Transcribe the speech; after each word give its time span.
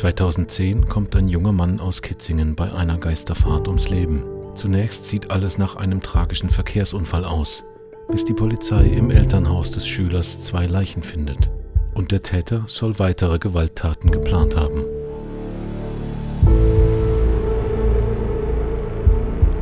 2010 0.00 0.88
kommt 0.88 1.14
ein 1.14 1.28
junger 1.28 1.52
Mann 1.52 1.78
aus 1.78 2.00
Kitzingen 2.00 2.56
bei 2.56 2.72
einer 2.72 2.96
Geisterfahrt 2.96 3.68
ums 3.68 3.90
Leben. 3.90 4.24
Zunächst 4.54 5.04
sieht 5.04 5.30
alles 5.30 5.58
nach 5.58 5.76
einem 5.76 6.00
tragischen 6.00 6.48
Verkehrsunfall 6.48 7.26
aus, 7.26 7.64
bis 8.10 8.24
die 8.24 8.32
Polizei 8.32 8.86
im 8.86 9.10
Elternhaus 9.10 9.70
des 9.72 9.86
Schülers 9.86 10.40
zwei 10.40 10.64
Leichen 10.64 11.02
findet. 11.02 11.50
Und 11.92 12.12
der 12.12 12.22
Täter 12.22 12.64
soll 12.66 12.98
weitere 12.98 13.38
Gewalttaten 13.38 14.10
geplant 14.10 14.56
haben. 14.56 14.86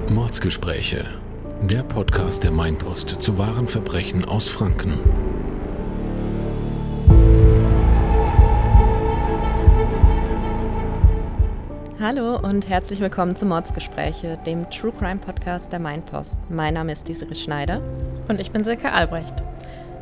Mordsgespräche. 0.09 1.05
Der 1.62 1.82
Podcast 1.82 2.45
der 2.45 2.52
Mainpost 2.52 3.20
zu 3.20 3.39
wahren 3.39 3.66
Verbrechen 3.66 4.25
aus 4.25 4.46
Franken. 4.46 5.00
Hallo 12.01 12.37
und 12.38 12.69
herzlich 12.69 13.01
willkommen 13.01 13.34
zu 13.34 13.45
Mordsgespräche, 13.45 14.38
dem 14.47 14.70
True 14.70 14.93
Crime 14.93 15.19
Podcast 15.19 15.73
der 15.73 15.80
Mainpost. 15.80 16.38
Mein 16.48 16.74
Name 16.74 16.93
ist 16.93 17.09
Desiree 17.09 17.34
Schneider. 17.34 17.83
Und 18.29 18.38
ich 18.41 18.52
bin 18.52 18.62
Silke 18.62 18.93
Albrecht. 18.93 19.43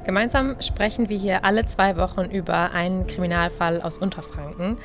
Gemeinsam 0.05 0.61
sprechen 0.61 1.09
wir 1.09 1.17
hier 1.17 1.43
alle 1.47 1.65
zwei 1.67 1.97
Wochen 1.97 2.27
über 2.27 2.73
einen 2.73 3.07
Kriminalfall 3.07 3.81
aus 3.81 3.97
Unterfranken. 3.97 4.77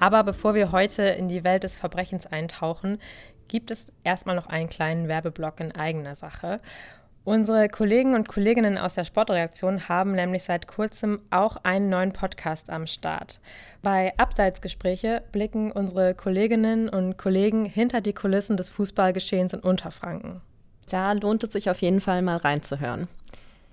Aber 0.00 0.24
bevor 0.24 0.54
wir 0.54 0.72
heute 0.72 1.02
in 1.02 1.28
die 1.28 1.44
Welt 1.44 1.64
des 1.64 1.76
Verbrechens 1.76 2.24
eintauchen, 2.24 2.98
gibt 3.46 3.70
es 3.70 3.92
erstmal 4.02 4.34
noch 4.34 4.46
einen 4.46 4.70
kleinen 4.70 5.06
Werbeblock 5.06 5.60
in 5.60 5.72
eigener 5.72 6.14
Sache. 6.14 6.60
Unsere 7.24 7.70
Kollegen 7.70 8.14
und 8.14 8.28
Kolleginnen 8.28 8.76
aus 8.76 8.92
der 8.92 9.06
Sportredaktion 9.06 9.88
haben 9.88 10.12
nämlich 10.12 10.42
seit 10.42 10.68
kurzem 10.68 11.20
auch 11.30 11.56
einen 11.62 11.88
neuen 11.88 12.12
Podcast 12.12 12.68
am 12.68 12.86
Start. 12.86 13.40
Bei 13.80 14.12
Abseitsgespräche 14.18 15.22
blicken 15.32 15.72
unsere 15.72 16.14
Kolleginnen 16.14 16.90
und 16.90 17.16
Kollegen 17.16 17.64
hinter 17.64 18.02
die 18.02 18.12
Kulissen 18.12 18.58
des 18.58 18.68
Fußballgeschehens 18.68 19.54
in 19.54 19.60
Unterfranken. 19.60 20.42
Da 20.90 21.12
lohnt 21.12 21.42
es 21.44 21.52
sich 21.52 21.70
auf 21.70 21.80
jeden 21.80 22.02
Fall 22.02 22.20
mal 22.20 22.36
reinzuhören. 22.36 23.08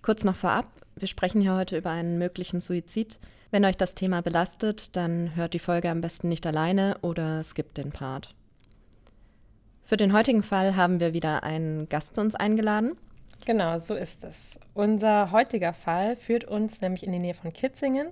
Kurz 0.02 0.24
noch 0.24 0.38
vorab, 0.38 0.70
wir 0.96 1.10
sprechen 1.10 1.42
hier 1.42 1.56
heute 1.56 1.78
über 1.78 1.90
einen 1.90 2.18
möglichen 2.18 2.62
Suizid. 2.62 3.20
Wenn 3.52 3.66
euch 3.66 3.76
das 3.76 3.96
Thema 3.96 4.22
belastet, 4.22 4.96
dann 4.96 5.36
hört 5.36 5.54
die 5.54 5.60
Folge 5.60 5.90
am 5.90 6.00
besten 6.00 6.30
nicht 6.30 6.48
alleine 6.48 6.98
oder 7.02 7.44
skippt 7.44 7.78
den 7.78 7.92
Part. 7.92 8.34
Für 9.84 9.98
den 9.98 10.14
heutigen 10.14 10.42
Fall 10.42 10.78
haben 10.78 11.02
wir 11.02 11.14
wieder 11.14 11.44
einen 11.44 11.90
Gast 11.90 12.16
zu 12.16 12.22
uns 12.22 12.34
eingeladen. 12.34 12.94
Genau, 13.46 13.80
so 13.80 13.96
ist 13.96 14.24
es. 14.24 14.60
Unser 14.74 15.32
heutiger 15.32 15.74
Fall 15.74 16.16
führt 16.16 16.44
uns 16.44 16.82
nämlich 16.82 17.04
in 17.04 17.12
die 17.12 17.20
Nähe 17.20 17.34
von 17.34 17.52
Kitzingen. 17.52 18.08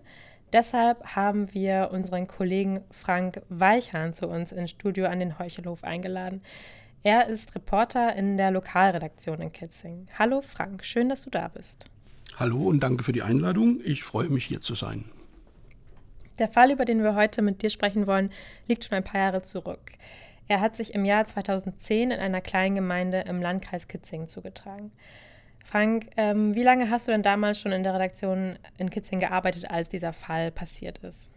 Deshalb 0.52 1.04
haben 1.16 1.54
wir 1.54 1.90
unseren 1.92 2.28
Kollegen 2.28 2.82
Frank 2.90 3.42
Weichhahn 3.50 4.14
zu 4.14 4.28
uns 4.28 4.52
ins 4.52 4.72
Studio 4.72 5.06
an 5.06 5.20
den 5.20 5.38
Heuchelhof 5.38 5.84
eingeladen. 5.84 6.42
Er 7.04 7.28
ist 7.28 7.54
Reporter 7.54 8.16
in 8.16 8.36
der 8.38 8.50
Lokalredaktion 8.52 9.40
in 9.40 9.52
Kitzingen. 9.52 10.10
Hallo 10.18 10.42
Frank, 10.42 10.84
schön, 10.84 11.10
dass 11.10 11.22
du 11.22 11.30
da 11.30 11.48
bist. 11.48 11.86
Hallo 12.36 12.68
und 12.68 12.82
danke 12.82 13.04
für 13.04 13.12
die 13.12 13.22
Einladung. 13.22 13.80
Ich 13.84 14.04
freue 14.04 14.30
mich 14.30 14.46
hier 14.46 14.62
zu 14.62 14.74
sein. 14.74 15.06
Der 16.40 16.48
Fall, 16.48 16.72
über 16.72 16.86
den 16.86 17.04
wir 17.04 17.16
heute 17.16 17.42
mit 17.42 17.62
dir 17.62 17.70
sprechen 17.70 18.08
wollen, 18.08 18.32
liegt 18.68 18.86
schon 18.86 18.98
ein 18.98 19.04
paar 19.04 19.20
Jahre 19.22 19.42
zurück. 19.44 19.92
Er 20.50 20.62
hat 20.62 20.76
sich 20.76 20.96
im 20.96 21.06
Jahr 21.06 21.26
2010 21.26 22.10
in 22.10 22.20
einer 22.20 22.42
kleinen 22.42 22.74
Gemeinde 22.74 23.24
im 23.28 23.40
Landkreis 23.40 23.88
Kitzingen 23.88 24.28
zugetragen. 24.28 24.92
Frank, 25.64 26.10
ähm, 26.18 26.56
wie 26.56 26.64
lange 26.64 26.90
hast 26.90 27.08
du 27.08 27.12
denn 27.12 27.22
damals 27.22 27.60
schon 27.60 27.72
in 27.72 27.84
der 27.84 27.94
Redaktion 27.94 28.58
in 28.80 28.90
Kitzingen 28.90 29.20
gearbeitet, 29.20 29.70
als 29.70 29.90
dieser 29.90 30.12
Fall 30.12 30.50
passiert 30.50 30.98
ist? 31.00 31.30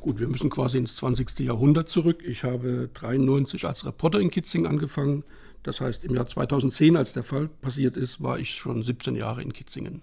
Gut, 0.00 0.18
wir 0.18 0.26
müssen 0.26 0.50
quasi 0.50 0.78
ins 0.78 0.96
20. 0.96 1.38
Jahrhundert 1.40 1.88
zurück. 1.88 2.24
Ich 2.26 2.42
habe 2.42 2.90
93 2.92 3.66
als 3.66 3.86
Reporter 3.86 4.18
in 4.18 4.30
Kitzingen 4.30 4.66
angefangen. 4.66 5.22
Das 5.62 5.80
heißt, 5.80 6.02
im 6.02 6.16
Jahr 6.16 6.26
2010, 6.26 6.96
als 6.96 7.12
der 7.12 7.22
Fall 7.22 7.46
passiert 7.46 7.96
ist, 7.96 8.20
war 8.20 8.40
ich 8.40 8.56
schon 8.56 8.82
17 8.82 9.14
Jahre 9.14 9.42
in 9.42 9.52
Kitzingen. 9.52 10.02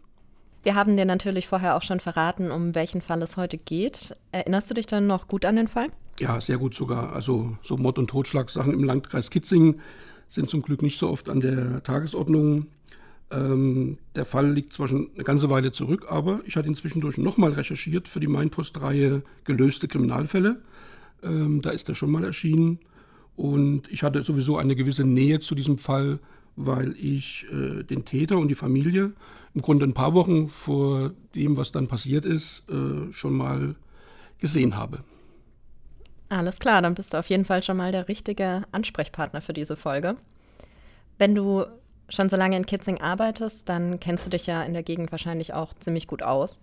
Wir 0.67 0.75
haben 0.75 0.97
dir 0.97 1.05
natürlich 1.05 1.47
vorher 1.47 1.78
auch 1.78 1.81
schon 1.81 2.01
verraten, 2.01 2.51
um 2.51 2.75
welchen 2.75 3.00
Fall 3.00 3.22
es 3.22 3.38
heute 3.38 3.57
geht. 3.57 4.17
Erinnerst 4.33 4.69
du 4.69 4.73
dich 4.73 4.85
dann 4.85 5.07
noch 5.07 5.29
gut 5.29 5.45
an 5.45 5.55
den 5.55 5.69
Fall? 5.69 5.88
Ja, 6.19 6.41
sehr 6.41 6.57
gut 6.57 6.75
sogar. 6.75 7.13
Also 7.13 7.57
so 7.63 7.78
Mord- 7.78 7.97
und 7.97 8.09
Totschlagsachen 8.09 8.73
im 8.73 8.83
Landkreis 8.83 9.29
Kitzingen 9.29 9.79
sind 10.27 10.50
zum 10.50 10.61
Glück 10.61 10.81
nicht 10.81 11.00
so 11.00 11.09
oft 11.09 11.29
an 11.29 11.39
der 11.39 11.83
Tagesordnung. 11.83 12.66
Ähm, 13.31 13.97
der 14.17 14.25
Fall 14.25 14.51
liegt 14.51 14.73
zwar 14.73 14.89
schon 14.89 15.09
eine 15.16 15.23
ganze 15.23 15.50
Weile 15.50 15.72
zurück, 15.72 16.07
aber 16.09 16.41
ich 16.45 16.57
hatte 16.57 16.67
inzwischen 16.67 17.00
durch 17.00 17.17
nochmal 17.17 17.53
recherchiert 17.53 18.09
für 18.09 18.19
die 18.19 18.27
Mainpost-Reihe 18.27 19.22
gelöste 19.45 19.88
Kriminalfälle. 19.88 20.61
Ähm, 21.23 21.61
da 21.61 21.69
ist 21.69 21.88
er 21.88 21.95
schon 21.95 22.11
mal 22.11 22.25
erschienen. 22.25 22.79
Und 23.38 23.89
ich 23.89 24.03
hatte 24.03 24.22
sowieso 24.22 24.57
eine 24.57 24.75
gewisse 24.75 25.06
Nähe 25.06 25.39
zu 25.39 25.56
diesem 25.56 25.77
Fall, 25.77 26.19
weil 26.57 26.94
ich 26.97 27.45
äh, 27.51 27.84
den 27.84 28.03
Täter 28.03 28.38
und 28.38 28.50
die 28.50 28.56
Familie 28.56 29.13
im 29.53 29.62
Grunde 29.62 29.85
ein 29.85 29.94
paar 29.94 30.13
Wochen 30.13 30.50
vor 30.50 31.12
dem, 31.34 31.56
was 31.56 31.72
dann 31.72 31.88
passiert 31.88 32.25
ist, 32.25 32.63
äh, 32.69 33.13
schon 33.13 33.38
mal 33.38 33.75
gesehen 34.40 34.75
habe. 34.75 35.00
Alles 36.29 36.59
klar, 36.59 36.81
dann 36.81 36.95
bist 36.95 37.13
du 37.13 37.18
auf 37.18 37.29
jeden 37.29 37.45
Fall 37.45 37.63
schon 37.63 37.78
mal 37.78 37.91
der 37.91 38.09
richtige 38.09 38.63
Ansprechpartner 38.72 39.41
für 39.41 39.53
diese 39.53 39.78
Folge. 39.78 40.18
Wenn 41.18 41.35
du 41.35 41.66
schon 42.09 42.29
so 42.29 42.35
lange 42.35 42.57
in 42.57 42.66
Kitzing 42.66 43.01
arbeitest, 43.01 43.69
dann 43.69 44.00
kennst 44.00 44.25
du 44.25 44.29
dich 44.29 44.45
ja 44.47 44.63
in 44.63 44.74
der 44.74 44.84
Gegend 44.84 45.12
wahrscheinlich 45.12 45.53
auch 45.53 45.74
ziemlich 45.74 46.07
gut 46.07 46.24
aus. 46.24 46.62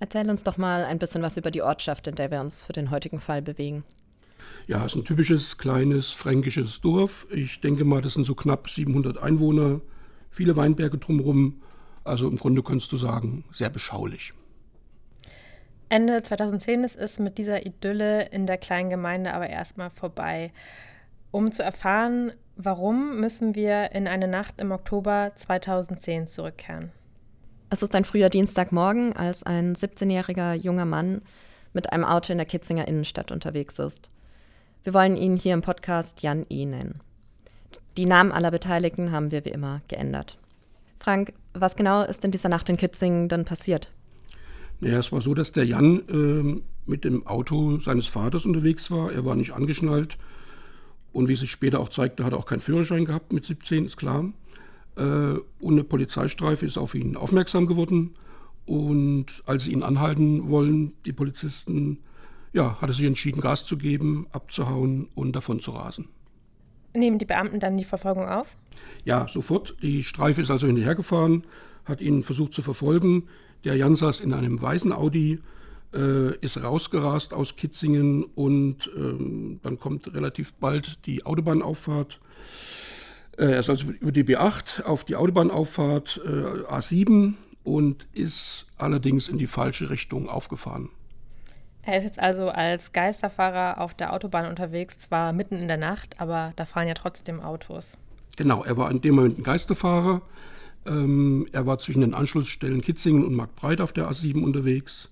Erzähl 0.00 0.28
uns 0.30 0.44
doch 0.44 0.56
mal 0.56 0.84
ein 0.84 0.98
bisschen 0.98 1.22
was 1.22 1.36
über 1.36 1.50
die 1.50 1.62
Ortschaft, 1.62 2.06
in 2.06 2.14
der 2.14 2.30
wir 2.30 2.40
uns 2.40 2.64
für 2.64 2.72
den 2.72 2.90
heutigen 2.90 3.20
Fall 3.20 3.42
bewegen. 3.42 3.84
Ja, 4.66 4.84
es 4.84 4.92
ist 4.92 4.96
ein 4.96 5.04
typisches 5.04 5.58
kleines 5.58 6.10
fränkisches 6.10 6.80
Dorf. 6.80 7.26
Ich 7.30 7.60
denke 7.60 7.84
mal, 7.84 8.02
das 8.02 8.14
sind 8.14 8.24
so 8.24 8.34
knapp 8.34 8.68
700 8.68 9.22
Einwohner, 9.22 9.80
viele 10.30 10.56
Weinberge 10.56 10.98
drumherum. 10.98 11.60
Also 12.04 12.28
im 12.28 12.36
Grunde 12.36 12.62
könntest 12.62 12.92
du 12.92 12.96
sagen, 12.96 13.44
sehr 13.52 13.70
beschaulich. 13.70 14.32
Ende 15.88 16.22
2010 16.22 16.84
ist 16.84 16.96
es 16.96 17.18
mit 17.18 17.36
dieser 17.36 17.66
Idylle 17.66 18.28
in 18.28 18.46
der 18.46 18.58
kleinen 18.58 18.90
Gemeinde 18.90 19.34
aber 19.34 19.50
erstmal 19.50 19.90
vorbei. 19.90 20.52
Um 21.32 21.50
zu 21.50 21.62
erfahren, 21.62 22.32
warum, 22.56 23.18
müssen 23.20 23.54
wir 23.54 23.92
in 23.92 24.06
eine 24.06 24.28
Nacht 24.28 24.60
im 24.60 24.70
Oktober 24.70 25.32
2010 25.34 26.28
zurückkehren. 26.28 26.92
Es 27.70 27.82
ist 27.82 27.94
ein 27.94 28.04
früher 28.04 28.30
Dienstagmorgen, 28.30 29.14
als 29.14 29.42
ein 29.42 29.74
17-jähriger 29.74 30.54
junger 30.54 30.84
Mann 30.84 31.22
mit 31.72 31.92
einem 31.92 32.04
Auto 32.04 32.32
in 32.32 32.38
der 32.38 32.46
Kitzinger 32.46 32.88
Innenstadt 32.88 33.30
unterwegs 33.30 33.78
ist. 33.78 34.10
Wir 34.82 34.94
wollen 34.94 35.16
ihn 35.16 35.36
hier 35.36 35.52
im 35.52 35.60
Podcast 35.60 36.22
Jan 36.22 36.46
E. 36.48 36.64
nennen. 36.64 37.00
Die 37.98 38.06
Namen 38.06 38.32
aller 38.32 38.50
Beteiligten 38.50 39.12
haben 39.12 39.30
wir 39.30 39.44
wie 39.44 39.50
immer 39.50 39.82
geändert. 39.88 40.38
Frank, 40.98 41.34
was 41.52 41.76
genau 41.76 42.02
ist 42.02 42.24
in 42.24 42.30
dieser 42.30 42.48
Nacht 42.48 42.68
in 42.70 42.78
Kitzingen 42.78 43.28
denn 43.28 43.44
passiert? 43.44 43.92
Naja, 44.80 44.98
es 44.98 45.12
war 45.12 45.20
so, 45.20 45.34
dass 45.34 45.52
der 45.52 45.66
Jan 45.66 46.00
äh, 46.08 46.62
mit 46.86 47.04
dem 47.04 47.26
Auto 47.26 47.78
seines 47.78 48.06
Vaters 48.06 48.46
unterwegs 48.46 48.90
war. 48.90 49.12
Er 49.12 49.26
war 49.26 49.36
nicht 49.36 49.52
angeschnallt. 49.52 50.16
Und 51.12 51.28
wie 51.28 51.36
sich 51.36 51.50
später 51.50 51.80
auch 51.80 51.90
zeigte, 51.90 52.24
hat 52.24 52.32
er 52.32 52.38
auch 52.38 52.46
keinen 52.46 52.62
Führerschein 52.62 53.04
gehabt 53.04 53.34
mit 53.34 53.44
17, 53.44 53.84
ist 53.84 53.98
klar. 53.98 54.32
Äh, 54.96 55.02
und 55.02 55.44
eine 55.72 55.84
Polizeistreife 55.84 56.64
ist 56.64 56.78
auf 56.78 56.94
ihn 56.94 57.16
aufmerksam 57.16 57.66
geworden. 57.66 58.14
Und 58.64 59.42
als 59.44 59.64
sie 59.64 59.72
ihn 59.72 59.82
anhalten 59.82 60.48
wollen, 60.48 60.92
die 61.04 61.12
Polizisten, 61.12 61.98
ja, 62.52 62.80
hat 62.80 62.90
er 62.90 62.94
sich 62.94 63.04
entschieden, 63.04 63.40
Gas 63.40 63.64
zu 63.64 63.76
geben, 63.76 64.26
abzuhauen 64.32 65.08
und 65.14 65.36
davon 65.36 65.60
zu 65.60 65.72
rasen. 65.72 66.08
Nehmen 66.94 67.18
die 67.18 67.24
Beamten 67.24 67.60
dann 67.60 67.76
die 67.76 67.84
Verfolgung 67.84 68.28
auf? 68.28 68.56
Ja, 69.04 69.28
sofort. 69.28 69.76
Die 69.82 70.02
Streife 70.02 70.42
ist 70.42 70.50
also 70.50 70.66
hinterhergefahren, 70.66 71.44
hat 71.84 72.00
ihn 72.00 72.22
versucht 72.22 72.52
zu 72.52 72.62
verfolgen. 72.62 73.28
Der 73.64 73.76
Jan 73.76 73.94
saß 73.94 74.20
in 74.20 74.32
einem 74.32 74.60
weißen 74.60 74.92
Audi, 74.92 75.40
äh, 75.94 76.36
ist 76.38 76.62
rausgerast 76.62 77.32
aus 77.32 77.56
Kitzingen 77.56 78.24
und 78.24 78.90
ähm, 78.96 79.60
dann 79.62 79.78
kommt 79.78 80.12
relativ 80.14 80.54
bald 80.54 81.06
die 81.06 81.26
Autobahnauffahrt. 81.26 82.20
Äh, 83.36 83.44
er 83.44 83.60
ist 83.60 83.70
also 83.70 83.88
über 83.88 84.12
die 84.12 84.24
B8 84.24 84.84
auf 84.84 85.04
die 85.04 85.16
Autobahnauffahrt 85.16 86.20
äh, 86.24 86.72
A7 86.72 87.34
und 87.62 88.06
ist 88.12 88.66
allerdings 88.78 89.28
in 89.28 89.38
die 89.38 89.46
falsche 89.46 89.90
Richtung 89.90 90.28
aufgefahren. 90.28 90.90
Er 91.90 91.98
ist 91.98 92.04
jetzt 92.04 92.20
also 92.20 92.50
als 92.50 92.92
Geisterfahrer 92.92 93.80
auf 93.80 93.94
der 93.94 94.12
Autobahn 94.12 94.46
unterwegs, 94.46 94.96
zwar 95.00 95.32
mitten 95.32 95.56
in 95.56 95.66
der 95.66 95.76
Nacht, 95.76 96.20
aber 96.20 96.52
da 96.54 96.64
fahren 96.64 96.86
ja 96.86 96.94
trotzdem 96.94 97.40
Autos. 97.40 97.98
Genau, 98.36 98.62
er 98.62 98.76
war 98.76 98.92
in 98.92 99.00
dem 99.00 99.16
Moment 99.16 99.40
ein 99.40 99.42
Geisterfahrer. 99.42 100.22
Ähm, 100.86 101.48
er 101.50 101.66
war 101.66 101.78
zwischen 101.78 102.02
den 102.02 102.14
Anschlussstellen 102.14 102.80
Kitzingen 102.80 103.24
und 103.24 103.34
Marktbreit 103.34 103.80
auf 103.80 103.92
der 103.92 104.08
A7 104.08 104.40
unterwegs. 104.40 105.10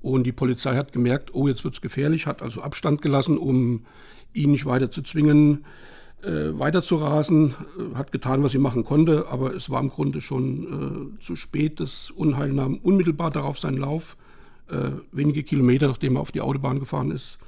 Und 0.00 0.22
die 0.22 0.30
Polizei 0.30 0.76
hat 0.76 0.92
gemerkt, 0.92 1.34
oh, 1.34 1.48
jetzt 1.48 1.64
wird 1.64 1.74
es 1.74 1.80
gefährlich, 1.80 2.28
hat 2.28 2.40
also 2.40 2.62
Abstand 2.62 3.02
gelassen, 3.02 3.36
um 3.36 3.84
ihn 4.32 4.52
nicht 4.52 4.64
weiter 4.64 4.92
zu 4.92 5.02
zwingen, 5.02 5.64
äh, 6.22 6.56
weiter 6.56 6.84
zu 6.84 6.98
rasen, 6.98 7.56
äh, 7.76 7.96
hat 7.96 8.12
getan, 8.12 8.44
was 8.44 8.52
sie 8.52 8.58
machen 8.58 8.84
konnte, 8.84 9.26
aber 9.28 9.56
es 9.56 9.70
war 9.70 9.80
im 9.80 9.88
Grunde 9.88 10.20
schon 10.20 11.16
äh, 11.18 11.24
zu 11.24 11.34
spät. 11.34 11.80
Das 11.80 12.12
Unheil 12.12 12.52
nahm 12.52 12.76
unmittelbar 12.76 13.32
darauf 13.32 13.58
seinen 13.58 13.78
Lauf, 13.78 14.16
äh, 14.72 14.92
wenige 15.12 15.42
Kilometer 15.42 15.88
nachdem 15.88 16.16
er 16.16 16.22
auf 16.22 16.32
die 16.32 16.40
Autobahn 16.40 16.80
gefahren 16.80 17.10
ist. 17.10 17.38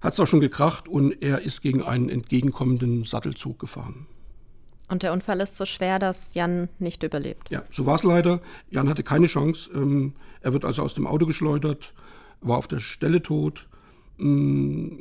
hat 0.00 0.12
es 0.12 0.20
auch 0.20 0.26
schon 0.26 0.40
gekracht 0.40 0.88
und 0.88 1.22
er 1.22 1.40
ist 1.40 1.60
gegen 1.62 1.82
einen 1.82 2.08
entgegenkommenden 2.08 3.04
Sattelzug 3.04 3.58
gefahren. 3.58 4.06
Und 4.88 5.04
der 5.04 5.12
Unfall 5.12 5.40
ist 5.40 5.56
so 5.56 5.66
schwer, 5.66 5.98
dass 6.00 6.34
Jan 6.34 6.68
nicht 6.80 7.02
überlebt. 7.04 7.50
Ja, 7.52 7.62
so 7.70 7.86
war 7.86 7.94
es 7.94 8.02
leider. 8.02 8.40
Jan 8.70 8.88
hatte 8.88 9.04
keine 9.04 9.26
Chance. 9.26 9.70
Ähm, 9.72 10.14
er 10.40 10.52
wird 10.52 10.64
also 10.64 10.82
aus 10.82 10.94
dem 10.94 11.06
Auto 11.06 11.26
geschleudert, 11.26 11.94
war 12.40 12.58
auf 12.58 12.66
der 12.66 12.80
Stelle 12.80 13.22
tot. 13.22 13.68
Ähm, 14.18 15.00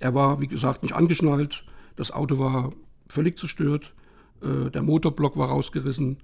er 0.00 0.14
war, 0.14 0.40
wie 0.40 0.48
gesagt, 0.48 0.82
nicht 0.82 0.94
angeschnallt. 0.94 1.64
Das 1.96 2.10
Auto 2.10 2.38
war 2.38 2.72
völlig 3.08 3.38
zerstört. 3.38 3.94
Äh, 4.42 4.70
der 4.70 4.82
Motorblock 4.82 5.36
war 5.38 5.48
rausgerissen. 5.48 6.18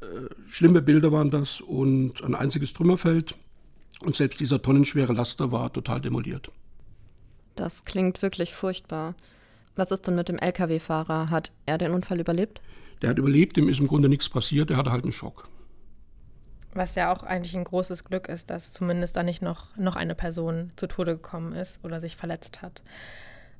Äh, 0.00 0.04
schlimme 0.48 0.82
Bilder 0.82 1.12
waren 1.12 1.30
das 1.30 1.60
und 1.60 2.24
ein 2.24 2.34
einziges 2.34 2.72
Trümmerfeld. 2.72 3.36
Und 4.04 4.16
selbst 4.16 4.40
dieser 4.40 4.60
tonnenschwere 4.60 5.12
Laster 5.12 5.52
war 5.52 5.72
total 5.72 6.00
demoliert. 6.00 6.50
Das 7.54 7.84
klingt 7.84 8.22
wirklich 8.22 8.54
furchtbar. 8.54 9.14
Was 9.76 9.90
ist 9.90 10.06
denn 10.06 10.16
mit 10.16 10.28
dem 10.28 10.38
Lkw-Fahrer? 10.38 11.30
Hat 11.30 11.52
er 11.66 11.78
den 11.78 11.92
Unfall 11.92 12.20
überlebt? 12.20 12.60
Der 13.00 13.10
hat 13.10 13.18
überlebt, 13.18 13.56
ihm 13.56 13.68
ist 13.68 13.80
im 13.80 13.88
Grunde 13.88 14.08
nichts 14.08 14.28
passiert, 14.28 14.70
der 14.70 14.76
hatte 14.76 14.92
halt 14.92 15.04
einen 15.04 15.12
Schock. 15.12 15.48
Was 16.74 16.94
ja 16.94 17.12
auch 17.12 17.22
eigentlich 17.22 17.56
ein 17.56 17.64
großes 17.64 18.04
Glück 18.04 18.28
ist, 18.28 18.48
dass 18.50 18.70
zumindest 18.70 19.16
da 19.16 19.22
nicht 19.22 19.42
noch, 19.42 19.76
noch 19.76 19.96
eine 19.96 20.14
Person 20.14 20.72
zu 20.76 20.86
Tode 20.86 21.16
gekommen 21.16 21.52
ist 21.52 21.84
oder 21.84 22.00
sich 22.00 22.16
verletzt 22.16 22.62
hat. 22.62 22.82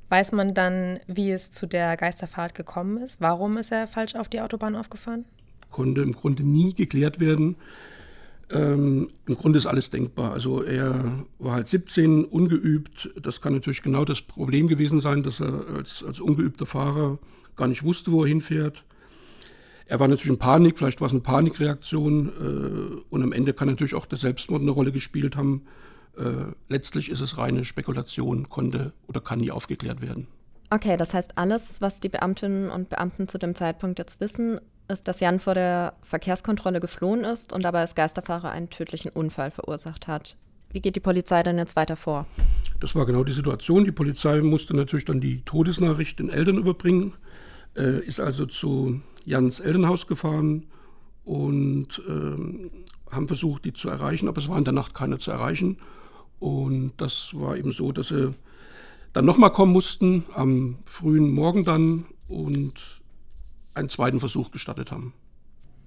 Weiß 0.09 0.33
man 0.33 0.55
dann, 0.55 1.01
wie 1.07 1.31
es 1.31 1.51
zu 1.51 1.67
der 1.67 1.97
Geisterfahrt 1.97 2.55
gekommen 2.55 2.99
ist? 2.99 3.21
Warum 3.21 3.57
ist 3.59 3.73
er 3.73 3.87
falsch 3.87 4.15
auf 4.15 4.29
die 4.29 4.41
Autobahn 4.41 4.77
aufgefahren? 4.77 5.25
Konnte 5.71 6.03
im 6.03 6.13
Grunde 6.13 6.43
nie 6.43 6.75
geklärt 6.75 7.21
werden. 7.21 7.57
Ähm, 8.53 9.09
Im 9.27 9.37
Grunde 9.37 9.59
ist 9.59 9.67
alles 9.67 9.91
denkbar. 9.91 10.33
Also 10.33 10.63
er 10.63 11.25
war 11.39 11.55
halt 11.55 11.69
17, 11.69 12.25
ungeübt. 12.25 13.11
Das 13.21 13.41
kann 13.41 13.55
natürlich 13.55 13.83
genau 13.83 14.05
das 14.05 14.21
Problem 14.21 14.69
gewesen 14.69 15.01
sein, 15.01 15.23
dass 15.23 15.41
er 15.41 15.67
als, 15.75 16.05
als 16.07 16.21
ungeübter 16.21 16.67
Fahrer 16.67 17.19
gar 17.57 17.69
nicht 17.69 17.83
wusste, 17.83 18.13
wo 18.13 18.25
er 18.25 18.29
hinfährt. 18.29 18.85
Er 19.87 20.01
war 20.01 20.09
natürlich 20.09 20.31
in 20.31 20.39
Panik, 20.39 20.79
vielleicht 20.79 21.01
war 21.01 21.07
es 21.07 21.13
eine 21.13 21.21
Panikreaktion 21.21 22.29
äh, 22.29 23.03
und 23.11 23.23
am 23.23 23.33
Ende 23.33 23.53
kann 23.53 23.69
natürlich 23.69 23.95
auch 23.95 24.07
der 24.07 24.19
Selbstmord 24.19 24.63
eine 24.63 24.71
Rolle 24.71 24.93
gespielt 24.93 25.37
haben. 25.37 25.63
Äh, 26.17 26.53
letztlich 26.69 27.11
ist 27.11 27.21
es 27.21 27.39
reine 27.39 27.65
Spekulation, 27.65 28.49
konnte 28.49 28.93
oder 29.07 29.21
kann 29.21 29.41
nie 29.41 29.51
aufgeklärt 29.51 30.03
werden. 30.03 30.29
Okay, 30.71 30.97
das 30.97 31.13
heißt, 31.13 31.37
alles, 31.37 31.83
was 31.83 32.01
die 32.01 32.09
Beamtinnen 32.09 32.71
und 32.71 32.89
Beamten 32.89 33.29
zu 33.29 33.39
dem 33.39 33.55
Zeitpunkt 33.55 33.99
jetzt 33.99 34.21
wissen, 34.21 34.61
ist, 34.93 35.09
dass 35.09 35.21
Jan 35.21 35.41
vor 35.41 35.55
der 35.55 35.95
Verkehrskontrolle 36.03 36.81
geflohen 36.81 37.25
ist 37.25 37.53
und 37.53 37.65
dabei 37.65 37.81
als 37.81 37.95
Geisterfahrer 37.95 38.51
einen 38.51 38.71
tödlichen 38.71 39.11
Unfall 39.11 39.51
verursacht 39.51 40.07
hat. 40.07 40.37
Wie 40.71 40.81
geht 40.81 40.97
die 40.97 41.01
Polizei 41.01 41.43
denn 41.43 41.59
jetzt 41.59 41.77
weiter 41.77 41.97
vor? 41.97 42.27
Das 42.81 42.95
war 42.95 43.07
genau 43.07 43.25
die 43.25 43.33
Situation. 43.33 43.85
Die 43.85 43.93
Polizei 43.93 44.41
musste 44.41 44.75
natürlich 44.75 45.05
dann 45.05 45.21
die 45.21 45.43
Todesnachricht 45.43 46.19
den 46.19 46.31
Eltern 46.31 46.59
überbringen, 46.59 47.15
äh, 47.77 48.01
ist 48.01 48.21
also 48.21 48.47
zu 48.47 49.01
Jans 49.25 49.61
Elternhaus 49.61 50.07
gefahren 50.07 50.67
und 51.25 52.03
äh, 52.09 53.15
haben 53.15 53.29
versucht, 53.29 53.65
die 53.65 53.73
zu 53.73 53.89
erreichen, 53.89 54.29
aber 54.29 54.41
es 54.41 54.49
war 54.49 54.59
in 54.59 54.65
der 54.65 54.73
Nacht 54.73 54.95
keiner 54.95 55.19
zu 55.19 55.31
erreichen. 55.31 55.79
Und 56.41 56.93
das 56.97 57.31
war 57.35 57.57
eben 57.57 57.73
so, 57.73 57.93
dass 57.93 58.09
sie 58.09 58.35
dann 59.13 59.25
nochmal 59.25 59.53
kommen 59.53 59.73
mussten, 59.73 60.25
am 60.35 60.79
frühen 60.85 61.31
Morgen 61.31 61.65
dann 61.65 62.07
und 62.29 63.02
einen 63.75 63.89
zweiten 63.89 64.21
Versuch 64.21 64.51
gestattet 64.51 64.91
haben. 64.91 65.15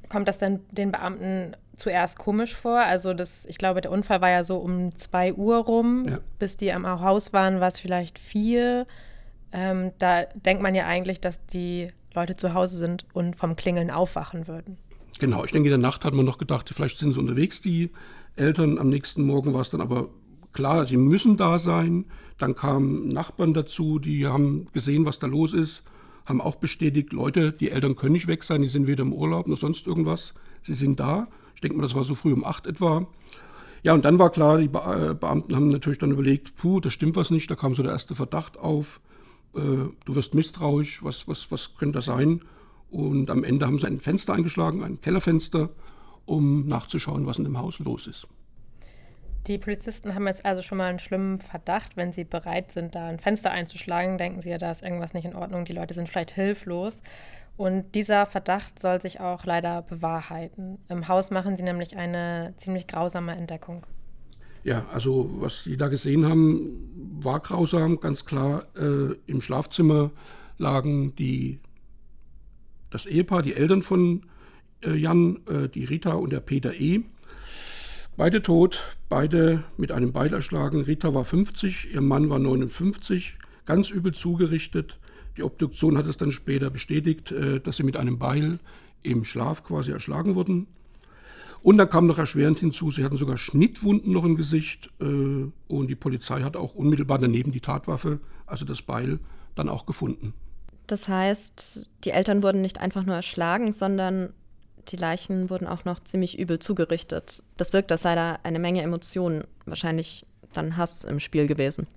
Kommt 0.10 0.28
das 0.28 0.38
denn 0.38 0.60
den 0.72 0.92
Beamten 0.92 1.56
zuerst 1.78 2.20
komisch 2.20 2.54
vor? 2.54 2.80
Also 2.80 3.14
das, 3.14 3.46
ich 3.46 3.58
glaube, 3.58 3.82
der 3.82 3.92
Unfall 3.92 4.22
war 4.22 4.30
ja 4.30 4.44
so 4.44 4.58
um 4.58 4.96
2 4.96 5.34
Uhr 5.34 5.58
rum. 5.58 6.06
Ja. 6.08 6.20
Bis 6.40 6.58
die 6.58 6.72
am 6.72 6.88
Haus 6.88 7.34
waren, 7.34 7.60
war 7.60 7.70
es 7.70 7.80
vielleicht 7.80 8.20
vier. 8.20 8.86
Ähm, 9.52 9.92
da 10.00 10.24
denkt 10.24 10.62
man 10.62 10.76
ja 10.76 10.86
eigentlich, 10.86 11.22
dass 11.22 11.44
die 11.48 11.90
Leute 12.14 12.36
zu 12.36 12.54
Hause 12.54 12.78
sind 12.78 13.06
und 13.14 13.36
vom 13.36 13.56
Klingeln 13.56 13.92
aufwachen 13.92 14.48
würden. 14.48 14.78
Genau, 15.20 15.44
ich 15.44 15.52
denke, 15.52 15.70
in 15.70 15.72
der 15.72 15.90
Nacht 15.90 16.06
hat 16.06 16.14
man 16.14 16.26
noch 16.26 16.38
gedacht, 16.38 16.70
vielleicht 16.74 17.00
sind 17.00 17.14
sie 17.14 17.20
unterwegs, 17.20 17.62
die 17.62 17.92
Eltern. 18.36 18.78
Am 18.78 18.90
nächsten 18.90 19.24
Morgen 19.24 19.54
war 19.54 19.62
es 19.62 19.70
dann 19.70 19.82
aber 19.82 20.10
klar, 20.52 20.86
sie 20.86 20.98
müssen 20.98 21.38
da 21.38 21.58
sein. 21.58 22.06
Dann 22.38 22.56
kamen 22.56 23.08
Nachbarn 23.08 23.54
dazu, 23.54 23.98
die 23.98 24.28
haben 24.28 24.68
gesehen, 24.74 25.06
was 25.06 25.20
da 25.20 25.28
los 25.28 25.54
ist 25.54 25.84
haben 26.26 26.42
auch 26.42 26.56
bestätigt, 26.56 27.14
Leute, 27.14 27.52
die 27.52 27.72
Eltern 27.72 27.96
können 27.96 28.14
nicht 28.14 28.28
weg 28.28 28.44
sein, 28.44 28.62
die 28.62 28.68
sind 28.68 28.88
weder 28.88 29.04
im 29.04 29.14
Urlaub 29.14 29.48
noch 29.48 29.58
sonst 29.58 29.88
irgendwas. 29.88 30.34
Sie 30.62 30.74
sind 30.74 31.00
da. 31.00 31.28
Ich 31.54 31.62
denke 31.62 31.78
mal, 31.78 31.84
das 31.84 31.96
war 31.96 32.04
so 32.04 32.16
früh 32.16 32.34
um 32.34 32.44
acht 32.44 32.68
etwa. 32.68 33.08
Ja, 33.84 33.94
und 33.94 34.04
dann 34.04 34.18
war 34.18 34.32
klar, 34.32 34.58
die 34.58 34.68
Be 34.68 34.80
äh, 34.80 35.14
Beamten 35.14 35.56
haben 35.56 35.68
natürlich 35.68 36.00
dann 36.00 36.12
überlegt, 36.12 36.56
puh, 36.56 36.80
das 36.80 36.94
stimmt 36.94 37.16
was 37.16 37.30
nicht, 37.30 37.52
da 37.52 37.56
kam 37.56 37.76
so 37.76 37.84
der 37.84 37.92
erste 37.92 38.16
Verdacht 38.16 38.58
auf, 38.58 39.00
äh, 39.54 39.60
du 39.60 40.16
wirst 40.16 40.34
misstrauisch, 40.34 41.04
was, 41.04 41.28
was, 41.28 41.52
was 41.52 41.76
könnte 41.78 42.00
das 42.00 42.06
sein? 42.06 42.42
Und 42.90 43.30
am 43.30 43.44
Ende 43.44 43.68
haben 43.68 43.78
sie 43.78 43.86
ein 43.86 44.00
Fenster 44.00 44.34
eingeschlagen, 44.34 44.84
ein 44.84 45.02
Kellerfenster, 45.02 45.70
um 46.26 46.66
nachzuschauen, 46.66 47.28
was 47.28 47.38
in 47.38 47.44
dem 47.44 47.60
Haus 47.60 47.78
los 47.78 48.08
ist. 48.08 48.28
Die 49.48 49.58
Polizisten 49.60 50.16
haben 50.16 50.28
jetzt 50.28 50.46
also 50.46 50.62
schon 50.62 50.80
mal 50.80 50.90
einen 50.90 51.00
schlimmen 51.00 51.40
Verdacht. 51.40 51.96
Wenn 51.98 52.12
sie 52.12 52.24
bereit 52.24 52.72
sind, 52.72 52.96
da 52.96 53.08
ein 53.08 53.20
Fenster 53.20 53.52
einzuschlagen, 53.52 54.18
denken 54.18 54.42
sie 54.42 54.50
ja, 54.50 54.58
da 54.58 54.72
ist 54.72 54.82
irgendwas 54.82 55.14
nicht 55.14 55.26
in 55.26 55.36
Ordnung. 55.36 55.66
Die 55.66 55.74
Leute 55.74 55.94
sind 55.94 56.10
vielleicht 56.10 56.32
hilflos. 56.32 57.04
Und 57.58 57.96
dieser 57.96 58.26
Verdacht 58.26 58.80
soll 58.80 59.02
sich 59.02 59.20
auch 59.20 59.46
leider 59.46 59.82
bewahrheiten. 59.84 60.80
Im 60.90 61.08
Haus 61.08 61.32
machen 61.32 61.56
sie 61.56 61.64
nämlich 61.64 61.96
eine 61.96 62.54
ziemlich 62.58 62.88
grausame 62.88 63.36
Entdeckung. 63.36 63.86
Ja, 64.64 64.86
also 64.92 65.30
was 65.40 65.64
Sie 65.64 65.78
da 65.78 65.90
gesehen 65.90 66.26
haben, 66.26 67.20
war 67.24 67.40
grausam, 67.40 68.00
ganz 68.00 68.26
klar. 68.26 68.66
Äh, 68.76 69.14
Im 69.28 69.40
Schlafzimmer 69.42 70.10
lagen 70.58 71.16
die, 71.16 71.60
das 72.90 73.06
Ehepaar, 73.06 73.44
die 73.44 73.54
Eltern 73.54 73.84
von 73.84 74.26
äh, 74.84 74.96
Jan, 74.96 75.40
äh, 75.48 75.70
die 75.70 75.86
Rita 75.86 76.14
und 76.14 76.34
der 76.34 76.40
Peter 76.40 76.74
E. 76.74 77.04
Beide 78.18 78.42
tot, 78.42 78.82
beide 79.10 79.66
mit 79.76 79.92
einem 79.92 80.14
Beil 80.14 80.34
erschlagen. 80.34 80.82
Rita 80.82 81.14
war 81.14 81.26
50, 81.26 81.94
ihr 81.94 82.00
Mann 82.00 82.30
war 82.30 82.40
59, 82.40 83.38
ganz 83.66 83.90
übel 83.90 84.14
zugerichtet. 84.14 85.00
Die 85.36 85.44
Obduktion 85.44 85.98
hat 85.98 86.06
es 86.06 86.16
dann 86.16 86.32
später 86.32 86.70
bestätigt, 86.70 87.34
äh, 87.34 87.60
dass 87.60 87.76
sie 87.76 87.84
mit 87.84 87.98
einem 87.98 88.18
Beil 88.18 88.60
im 89.04 89.26
Schlaf 89.26 89.66
quasi 89.66 89.92
erschlagen 89.92 90.36
wurden. 90.36 90.68
Und 91.62 91.78
dann 91.78 91.90
kam 91.90 92.08
noch 92.08 92.18
erschwerend 92.18 92.60
hinzu, 92.60 92.90
sie 92.90 93.04
hatten 93.04 93.18
sogar 93.18 93.36
Schnittwunden 93.36 94.14
noch 94.14 94.24
im 94.24 94.38
Gesicht 94.38 94.92
äh, 95.02 95.04
und 95.68 95.88
die 95.88 95.96
Polizei 95.96 96.42
hat 96.42 96.56
auch 96.56 96.74
unmittelbar 96.74 97.20
daneben 97.20 97.52
die 97.52 97.60
Tatwaffe, 97.60 98.22
also 98.46 98.64
das 98.64 98.82
Beil, 98.82 99.20
dann 99.56 99.68
auch 99.68 99.86
gefunden. 99.86 100.34
Das 100.88 101.10
heißt, 101.10 101.90
die 102.06 102.12
Eltern 102.12 102.44
wurden 102.44 102.62
nicht 102.62 102.80
einfach 102.80 103.04
nur 103.06 103.16
erschlagen, 103.16 103.74
sondern 103.74 104.32
die 104.88 104.96
Leichen 104.96 105.50
wurden 105.50 105.68
auch 105.68 105.86
noch 105.86 106.00
ziemlich 106.04 106.38
übel 106.40 106.60
zugerichtet. 106.60 107.44
Das 107.58 107.74
wirkt, 107.74 107.92
als 107.92 108.04
sei 108.04 108.16
da 108.16 108.40
eine 108.44 108.60
Menge 108.60 108.82
Emotionen, 108.82 109.46
wahrscheinlich 109.66 110.26
dann 110.54 110.78
Hass 110.78 111.04
im 111.04 111.20
Spiel 111.20 111.48
gewesen. 111.48 111.88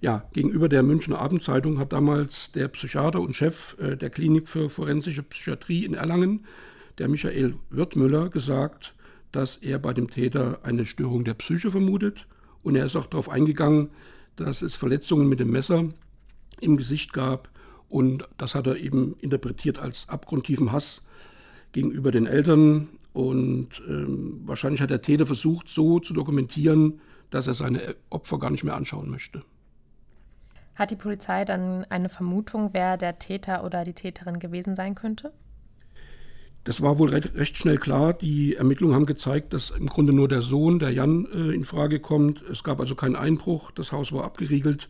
Ja, 0.00 0.24
gegenüber 0.32 0.68
der 0.68 0.84
Münchner 0.84 1.18
Abendzeitung 1.18 1.78
hat 1.78 1.92
damals 1.92 2.52
der 2.52 2.68
Psychiater 2.68 3.20
und 3.20 3.34
Chef 3.34 3.76
äh, 3.80 3.96
der 3.96 4.10
Klinik 4.10 4.48
für 4.48 4.70
forensische 4.70 5.24
Psychiatrie 5.24 5.84
in 5.84 5.94
Erlangen, 5.94 6.46
der 6.98 7.08
Michael 7.08 7.56
Wirtmüller, 7.70 8.28
gesagt, 8.28 8.94
dass 9.32 9.56
er 9.56 9.78
bei 9.78 9.92
dem 9.92 10.08
Täter 10.08 10.60
eine 10.62 10.86
Störung 10.86 11.24
der 11.24 11.34
Psyche 11.34 11.70
vermutet. 11.70 12.26
Und 12.62 12.76
er 12.76 12.86
ist 12.86 12.96
auch 12.96 13.06
darauf 13.06 13.28
eingegangen, 13.28 13.90
dass 14.36 14.62
es 14.62 14.76
Verletzungen 14.76 15.28
mit 15.28 15.40
dem 15.40 15.50
Messer 15.50 15.88
im 16.60 16.76
Gesicht 16.76 17.12
gab. 17.12 17.50
Und 17.88 18.28
das 18.36 18.54
hat 18.54 18.66
er 18.66 18.76
eben 18.76 19.16
interpretiert 19.20 19.78
als 19.78 20.08
abgrundtiefen 20.08 20.70
Hass 20.70 21.02
gegenüber 21.72 22.10
den 22.10 22.26
Eltern. 22.26 22.88
Und 23.12 23.68
ähm, 23.88 24.42
wahrscheinlich 24.44 24.80
hat 24.80 24.90
der 24.90 25.02
Täter 25.02 25.26
versucht, 25.26 25.68
so 25.68 25.98
zu 25.98 26.12
dokumentieren, 26.12 27.00
dass 27.30 27.46
er 27.46 27.54
seine 27.54 27.96
Opfer 28.10 28.38
gar 28.38 28.50
nicht 28.50 28.64
mehr 28.64 28.76
anschauen 28.76 29.10
möchte. 29.10 29.42
Hat 30.74 30.92
die 30.92 30.96
Polizei 30.96 31.44
dann 31.44 31.84
eine 31.88 32.08
Vermutung, 32.08 32.70
wer 32.72 32.96
der 32.96 33.18
Täter 33.18 33.64
oder 33.64 33.82
die 33.82 33.94
Täterin 33.94 34.38
gewesen 34.38 34.76
sein 34.76 34.94
könnte? 34.94 35.32
Das 36.64 36.82
war 36.82 36.98
wohl 36.98 37.08
recht, 37.08 37.34
recht 37.34 37.56
schnell 37.56 37.78
klar. 37.78 38.12
Die 38.12 38.54
Ermittlungen 38.54 38.94
haben 38.94 39.06
gezeigt, 39.06 39.52
dass 39.52 39.70
im 39.70 39.86
Grunde 39.86 40.12
nur 40.12 40.28
der 40.28 40.42
Sohn, 40.42 40.78
der 40.78 40.90
Jan, 40.90 41.26
äh, 41.32 41.54
in 41.54 41.64
Frage 41.64 41.98
kommt. 41.98 42.42
Es 42.42 42.62
gab 42.62 42.78
also 42.78 42.94
keinen 42.94 43.16
Einbruch, 43.16 43.70
das 43.70 43.90
Haus 43.90 44.12
war 44.12 44.24
abgeriegelt. 44.24 44.88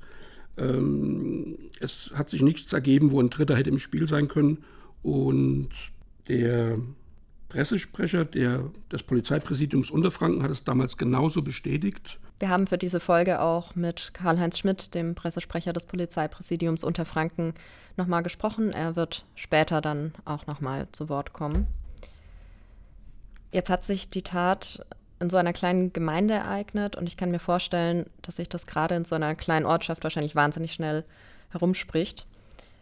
Ähm, 0.58 1.56
es 1.80 2.10
hat 2.14 2.30
sich 2.30 2.42
nichts 2.42 2.72
ergeben, 2.72 3.12
wo 3.12 3.20
ein 3.20 3.30
Dritter 3.30 3.56
hätte 3.56 3.70
im 3.70 3.78
Spiel 3.78 4.08
sein 4.08 4.28
können. 4.28 4.64
Und 5.02 5.68
der 6.28 6.78
Pressesprecher 7.48 8.24
der, 8.24 8.70
des 8.92 9.02
Polizeipräsidiums 9.02 9.90
Unterfranken 9.90 10.42
hat 10.42 10.50
es 10.50 10.64
damals 10.64 10.96
genauso 10.96 11.42
bestätigt. 11.42 12.18
Wir 12.38 12.50
haben 12.50 12.66
für 12.66 12.78
diese 12.78 13.00
Folge 13.00 13.40
auch 13.40 13.74
mit 13.74 14.12
Karl-Heinz 14.14 14.58
Schmidt, 14.58 14.94
dem 14.94 15.14
Pressesprecher 15.14 15.72
des 15.72 15.86
Polizeipräsidiums 15.86 16.84
Unterfranken, 16.84 17.54
nochmal 17.96 18.22
gesprochen. 18.22 18.72
Er 18.72 18.94
wird 18.94 19.24
später 19.34 19.80
dann 19.80 20.12
auch 20.24 20.46
nochmal 20.46 20.86
zu 20.92 21.08
Wort 21.08 21.32
kommen. 21.32 21.66
Jetzt 23.50 23.70
hat 23.70 23.82
sich 23.82 24.10
die 24.10 24.22
Tat 24.22 24.84
in 25.20 25.30
so 25.30 25.36
einer 25.36 25.52
kleinen 25.52 25.92
Gemeinde 25.92 26.34
ereignet 26.34 26.94
und 26.94 27.08
ich 27.08 27.16
kann 27.16 27.32
mir 27.32 27.40
vorstellen, 27.40 28.06
dass 28.22 28.36
sich 28.36 28.48
das 28.48 28.66
gerade 28.66 28.94
in 28.94 29.04
so 29.04 29.16
einer 29.16 29.34
kleinen 29.34 29.66
Ortschaft 29.66 30.04
wahrscheinlich 30.04 30.36
wahnsinnig 30.36 30.72
schnell 30.72 31.04
herumspricht. 31.50 32.27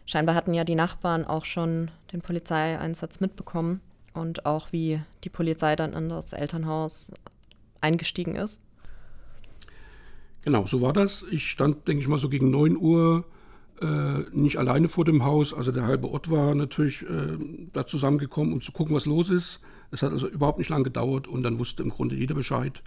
Scheinbar 0.07 0.35
hatten 0.35 0.53
ja 0.53 0.63
die 0.63 0.75
Nachbarn 0.75 1.25
auch 1.25 1.45
schon 1.45 1.91
den 2.13 2.21
Polizeieinsatz 2.21 3.19
mitbekommen 3.19 3.81
und 4.13 4.45
auch 4.45 4.71
wie 4.71 5.01
die 5.25 5.29
Polizei 5.29 5.75
dann 5.75 5.93
in 5.93 6.09
das 6.09 6.33
Elternhaus 6.33 7.11
eingestiegen 7.81 8.35
ist. 8.35 8.61
Genau, 10.43 10.65
so 10.65 10.81
war 10.81 10.93
das. 10.93 11.25
Ich 11.29 11.51
stand, 11.51 11.89
denke 11.89 12.01
ich 12.01 12.07
mal, 12.07 12.19
so 12.19 12.29
gegen 12.29 12.49
9 12.51 12.77
Uhr 12.77 13.25
äh, 13.81 14.19
nicht 14.31 14.57
alleine 14.57 14.87
vor 14.87 15.03
dem 15.03 15.25
Haus. 15.25 15.53
Also 15.53 15.73
der 15.73 15.85
halbe 15.85 16.09
Ort 16.09 16.31
war 16.31 16.55
natürlich 16.55 17.03
äh, 17.03 17.37
da 17.73 17.85
zusammengekommen, 17.85 18.53
um 18.53 18.61
zu 18.61 18.71
gucken, 18.71 18.95
was 18.95 19.05
los 19.05 19.29
ist. 19.29 19.59
Es 19.91 20.03
hat 20.03 20.13
also 20.13 20.29
überhaupt 20.29 20.57
nicht 20.57 20.69
lange 20.69 20.85
gedauert 20.85 21.27
und 21.27 21.43
dann 21.43 21.59
wusste 21.59 21.83
im 21.83 21.89
Grunde 21.89 22.15
jeder 22.15 22.33
Bescheid, 22.33 22.81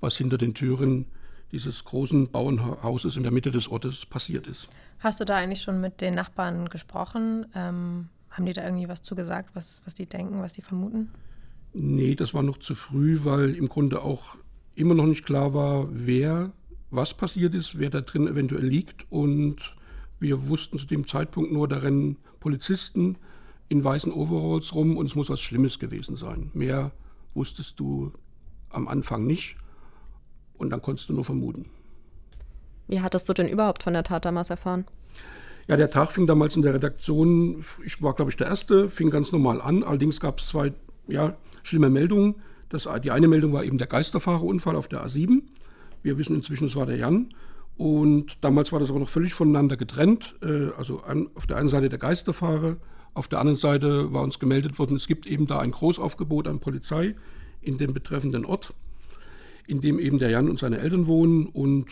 was 0.00 0.16
hinter 0.16 0.38
den 0.38 0.54
Türen 0.54 1.06
dieses 1.52 1.84
großen 1.84 2.30
Bauernhauses 2.30 3.16
in 3.16 3.22
der 3.22 3.32
Mitte 3.32 3.50
des 3.50 3.68
Ortes 3.68 4.06
passiert 4.06 4.46
ist. 4.46 4.68
Hast 5.00 5.20
du 5.20 5.24
da 5.24 5.36
eigentlich 5.36 5.62
schon 5.62 5.80
mit 5.80 6.00
den 6.00 6.14
Nachbarn 6.14 6.68
gesprochen? 6.68 7.46
Ähm, 7.54 8.08
haben 8.30 8.46
die 8.46 8.52
da 8.52 8.64
irgendwie 8.64 8.88
was 8.88 9.02
zugesagt, 9.02 9.50
was, 9.54 9.82
was 9.84 9.94
die 9.94 10.06
denken, 10.06 10.40
was 10.40 10.54
sie 10.54 10.62
vermuten? 10.62 11.10
Nee, 11.72 12.14
das 12.14 12.34
war 12.34 12.42
noch 12.42 12.58
zu 12.58 12.74
früh, 12.74 13.20
weil 13.24 13.54
im 13.54 13.68
Grunde 13.68 14.02
auch 14.02 14.36
immer 14.74 14.94
noch 14.94 15.06
nicht 15.06 15.24
klar 15.24 15.54
war, 15.54 15.88
wer 15.90 16.52
was 16.90 17.14
passiert 17.14 17.54
ist, 17.54 17.78
wer 17.78 17.90
da 17.90 18.00
drin 18.00 18.26
eventuell 18.26 18.64
liegt. 18.64 19.10
Und 19.10 19.74
wir 20.18 20.48
wussten 20.48 20.78
zu 20.78 20.86
dem 20.86 21.06
Zeitpunkt 21.06 21.52
nur, 21.52 21.68
da 21.68 21.78
rennen 21.78 22.16
Polizisten 22.40 23.16
in 23.68 23.84
weißen 23.84 24.12
Overalls 24.12 24.74
rum 24.74 24.96
und 24.96 25.06
es 25.06 25.14
muss 25.14 25.30
was 25.30 25.40
Schlimmes 25.40 25.78
gewesen 25.78 26.16
sein. 26.16 26.50
Mehr 26.54 26.90
wusstest 27.34 27.78
du 27.78 28.12
am 28.70 28.88
Anfang 28.88 29.26
nicht 29.26 29.56
und 30.60 30.70
dann 30.70 30.82
konntest 30.82 31.08
du 31.08 31.14
nur 31.14 31.24
vermuten. 31.24 31.66
Wie 32.88 33.00
hattest 33.00 33.28
du 33.28 33.32
denn 33.32 33.48
überhaupt 33.48 33.82
von 33.82 33.92
der 33.92 34.04
Tat 34.04 34.24
damals 34.24 34.50
erfahren? 34.50 34.84
Ja, 35.68 35.76
der 35.76 35.90
Tag 35.90 36.12
fing 36.12 36.26
damals 36.26 36.56
in 36.56 36.62
der 36.62 36.74
Redaktion, 36.74 37.64
ich 37.84 38.02
war 38.02 38.14
glaube 38.14 38.30
ich 38.30 38.36
der 38.36 38.48
Erste, 38.48 38.88
fing 38.88 39.10
ganz 39.10 39.30
normal 39.32 39.60
an. 39.60 39.84
Allerdings 39.84 40.18
gab 40.20 40.40
es 40.40 40.48
zwei 40.48 40.72
ja, 41.06 41.36
schlimme 41.62 41.90
Meldungen. 41.90 42.36
Das, 42.68 42.88
die 43.02 43.10
eine 43.10 43.28
Meldung 43.28 43.52
war 43.52 43.64
eben 43.64 43.78
der 43.78 43.86
Geisterfahrerunfall 43.86 44.76
auf 44.76 44.88
der 44.88 45.06
A7. 45.06 45.42
Wir 46.02 46.18
wissen 46.18 46.34
inzwischen, 46.34 46.66
es 46.66 46.76
war 46.76 46.86
der 46.86 46.96
Jan. 46.96 47.28
Und 47.76 48.44
damals 48.44 48.72
war 48.72 48.80
das 48.80 48.90
aber 48.90 48.98
noch 48.98 49.08
völlig 49.08 49.32
voneinander 49.32 49.76
getrennt. 49.76 50.34
Äh, 50.42 50.70
also 50.76 51.02
auf 51.34 51.46
der 51.46 51.56
einen 51.56 51.68
Seite 51.68 51.88
der 51.88 51.98
Geisterfahrer, 51.98 52.76
auf 53.14 53.28
der 53.28 53.40
anderen 53.40 53.56
Seite 53.56 54.12
war 54.12 54.22
uns 54.22 54.38
gemeldet 54.38 54.78
worden, 54.78 54.96
es 54.96 55.06
gibt 55.06 55.26
eben 55.26 55.46
da 55.46 55.58
ein 55.58 55.72
Großaufgebot 55.72 56.46
an 56.46 56.60
Polizei 56.60 57.16
in 57.60 57.78
dem 57.78 57.92
betreffenden 57.92 58.44
Ort, 58.44 58.72
in 59.70 59.80
dem 59.80 59.98
eben 59.98 60.18
der 60.18 60.30
Jan 60.30 60.50
und 60.50 60.58
seine 60.58 60.78
Eltern 60.78 61.06
wohnen. 61.06 61.46
Und 61.46 61.86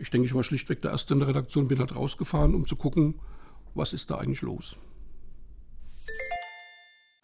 ich 0.00 0.10
denke, 0.10 0.26
ich 0.26 0.34
war 0.34 0.44
schlichtweg 0.44 0.80
der 0.82 0.92
Erste 0.92 1.14
in 1.14 1.20
der 1.20 1.28
Redaktion, 1.28 1.68
bin 1.68 1.80
halt 1.80 1.94
rausgefahren, 1.94 2.54
um 2.54 2.66
zu 2.66 2.76
gucken, 2.76 3.20
was 3.74 3.92
ist 3.92 4.10
da 4.10 4.18
eigentlich 4.18 4.42
los. 4.42 4.76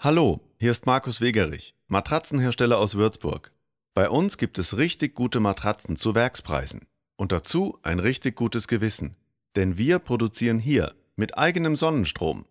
Hallo, 0.01 0.41
hier 0.59 0.73
ist 0.73 0.85
Markus 0.85 1.21
Wegerich, 1.21 1.75
Matratzenhersteller 1.89 2.79
aus 2.79 2.97
Würzburg. 2.97 3.53
Bei 3.95 4.11
uns 4.11 4.37
gibt 4.37 4.59
es 4.59 4.77
richtig 4.77 5.15
gute 5.15 5.41
Matratzen 5.41 5.97
zu 5.97 6.15
Werkspreisen. 6.15 6.87
Und 7.17 7.31
dazu 7.31 7.79
ein 7.83 8.01
richtig 8.01 8.35
gutes 8.35 8.67
Gewissen. 8.67 9.17
Denn 9.55 9.79
wir 9.79 10.01
produzieren 10.01 10.59
hier 10.59 10.95
mit 11.15 11.39
eigenem 11.39 11.77
Sonnenstrom. 11.77 12.45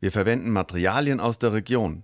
Wir 0.00 0.10
verwenden 0.10 0.50
Materialien 0.50 1.20
aus 1.20 1.38
der 1.38 1.52
Region. 1.52 2.02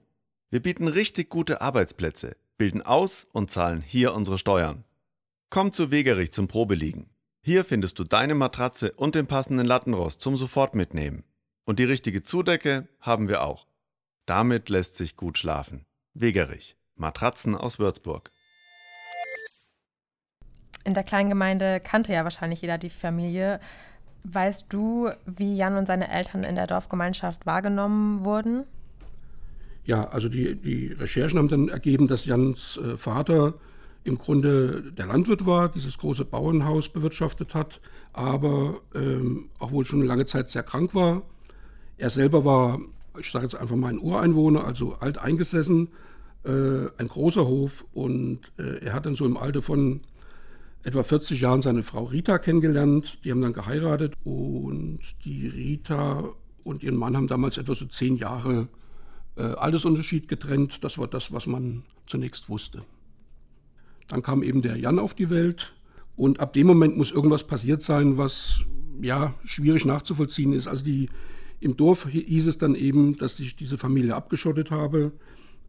Wir 0.51 0.61
bieten 0.61 0.87
richtig 0.87 1.31
gute 1.31 1.63
Arbeitsplätze, 1.63 2.37
bilden 2.59 2.83
aus 2.83 3.27
und 3.33 3.51
zahlen 3.51 3.81
hier 3.81 4.15
unsere 4.15 4.39
Steuern. 4.39 4.85
Komm 5.51 5.73
zu 5.73 5.91
Wegerich 5.91 6.33
zum 6.33 6.49
Probeliegen. 6.49 7.11
Hier 7.43 7.65
findest 7.65 7.99
du 7.99 8.05
deine 8.05 8.35
Matratze 8.35 8.93
und 8.93 9.15
den 9.15 9.27
passenden 9.27 9.67
Lattenrost 9.67 10.21
zum 10.21 10.37
sofort 10.37 10.75
mitnehmen. 10.75 11.25
Und 11.65 11.79
die 11.79 11.85
richtige 11.85 12.23
Zudecke 12.23 12.89
haben 13.01 13.29
wir 13.29 13.43
auch. 13.43 13.67
Damit 14.27 14.69
lässt 14.69 14.97
sich 14.97 15.17
gut 15.17 15.39
schlafen. 15.39 15.85
Wegerich. 16.15 16.77
Matratzen 16.95 17.57
aus 17.57 17.79
Würzburg. 17.79 18.31
In 20.85 20.95
der 20.95 21.05
kleinen 21.05 21.31
Gemeinde 21.31 21.81
kannte 21.81 22.13
ja 22.13 22.25
wahrscheinlich 22.25 22.61
jeder 22.61 22.79
die 22.79 22.91
Familie. 22.91 23.61
Weißt 24.25 24.67
du, 24.69 25.11
wie 25.27 25.57
Jan 25.57 25.77
und 25.77 25.87
seine 25.87 26.11
Eltern 26.11 26.45
in 26.45 26.55
der 26.55 26.67
Dorfgemeinschaft 26.67 27.47
wahrgenommen 27.47 28.25
wurden? 28.25 28.65
Ja, 29.85 30.05
also 30.09 30.29
die, 30.29 30.55
die 30.55 30.89
Recherchen 30.89 31.39
haben 31.39 31.49
dann 31.49 31.69
ergeben, 31.69 32.07
dass 32.07 32.25
Jans 32.25 32.79
äh, 32.79 32.97
Vater 32.97 33.55
im 34.05 34.19
Grunde 34.19 34.93
der 34.93 35.07
Landwirt 35.07 35.47
war, 35.47 35.69
dieses 35.69 35.99
große 35.99 36.25
Bauernhaus 36.25 36.89
bewirtschaftet 36.89 37.55
hat, 37.55 37.81
aber 38.13 38.81
ähm, 38.95 39.51
auch 39.59 39.73
wohl 39.73 39.85
schon 39.85 40.03
lange 40.03 40.27
Zeit 40.27 40.51
sehr 40.51 40.63
krank 40.63 40.95
war. 40.95 41.23
Er 41.99 42.11
selber 42.11 42.45
war, 42.45 42.81
ich 43.19 43.31
sage 43.31 43.45
jetzt 43.45 43.55
einfach 43.55 43.77
mal 43.77 43.89
ein 43.89 43.99
Ureinwohner, 43.99 44.65
also 44.65 44.95
alt 44.95 45.19
eingesessen, 45.19 45.89
äh, 46.45 46.87
ein 46.99 47.09
großer 47.09 47.47
Hof 47.47 47.85
und 47.93 48.41
äh, 48.59 48.85
er 48.85 48.93
hat 48.93 49.07
dann 49.07 49.15
so 49.15 49.25
im 49.25 49.37
Alter 49.37 49.63
von 49.63 50.01
etwa 50.85 51.05
40 51.05 51.41
Jahren 51.41 51.63
seine 51.63 51.85
Frau 51.85 52.05
Rita 52.05 52.39
kennengelernt. 52.39 53.19
Die 53.25 53.31
haben 53.31 53.43
dann 53.43 53.53
geheiratet 53.53 54.15
und 54.25 54.99
die 55.25 55.47
Rita 55.47 56.25
und 56.65 56.83
ihren 56.83 56.97
Mann 56.97 57.17
haben 57.17 57.29
damals 57.29 57.59
etwa 57.59 57.75
so 57.77 57.87
zehn 57.87 58.17
Jahre 58.17 58.69
äh, 59.37 59.43
Altersunterschied 59.43 60.29
getrennt. 60.29 60.85
Das 60.85 60.99
war 60.99 61.09
das, 61.09 61.33
was 61.33 61.47
man 61.47 61.85
zunächst 62.07 62.49
wusste. 62.49 62.83
Dann 64.09 64.23
kam 64.23 64.43
eben 64.43 64.63
der 64.63 64.77
Jan 64.77 64.99
auf 64.99 65.15
die 65.15 65.31
Welt 65.31 65.73
und 66.17 66.41
ab 66.41 66.53
dem 66.53 66.67
Moment 66.67 66.97
muss 66.97 67.11
irgendwas 67.11 67.45
passiert 67.47 67.83
sein, 67.83 68.19
was 68.19 68.65
ja 69.01 69.35
schwierig 69.45 69.85
nachzuvollziehen 69.85 70.53
ist. 70.53 70.69
Also 70.69 70.85
die, 70.85 71.09
im 71.61 71.77
Dorf 71.77 72.07
hieß 72.09 72.47
es 72.47 72.59
dann 72.59 72.75
eben, 72.75 73.17
dass 73.17 73.37
sich 73.37 73.57
diese 73.57 73.79
Familie 73.79 74.15
abgeschottet 74.15 74.71
habe. 74.71 75.13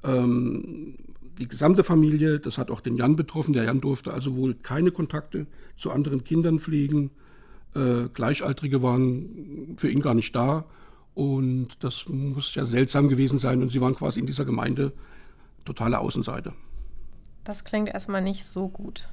Ähm, 0.04 0.96
die 1.40 1.48
gesamte 1.48 1.84
Familie, 1.84 2.40
das 2.40 2.58
hat 2.58 2.70
auch 2.70 2.82
den 2.82 2.98
Jan 2.98 3.16
betroffen. 3.16 3.54
Der 3.54 3.64
Jan 3.64 3.82
durfte 3.82 4.14
also 4.14 4.36
wohl 4.36 4.54
keine 4.56 4.92
Kontakte 4.92 5.48
zu 5.78 5.92
anderen 5.92 6.24
Kindern 6.24 6.60
pflegen. 6.60 7.12
Äh, 7.76 8.10
Gleichaltrige 8.14 8.84
waren 8.84 9.76
für 9.78 9.90
ihn 9.90 10.02
gar 10.02 10.14
nicht 10.14 10.36
da. 10.36 10.66
Und 11.16 11.84
das 11.84 12.08
muss 12.08 12.56
ja 12.56 12.66
seltsam 12.66 13.10
gewesen 13.10 13.38
sein. 13.38 13.62
Und 13.62 13.72
sie 13.72 13.82
waren 13.82 13.96
quasi 13.96 14.20
in 14.20 14.26
dieser 14.26 14.46
Gemeinde 14.46 14.94
totale 15.66 16.00
Außenseite. 16.00 16.54
Das 17.44 17.64
klingt 17.64 17.90
erstmal 17.90 18.22
nicht 18.22 18.46
so 18.46 18.70
gut. 18.70 19.10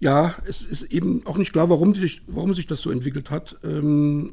Ja, 0.00 0.36
es 0.46 0.62
ist 0.62 0.82
eben 0.92 1.26
auch 1.26 1.38
nicht 1.38 1.52
klar, 1.52 1.70
warum 1.70 1.94
sich, 1.94 2.22
warum 2.28 2.54
sich 2.54 2.66
das 2.66 2.80
so 2.80 2.90
entwickelt 2.90 3.30
hat. 3.30 3.56
Ähm, 3.64 4.32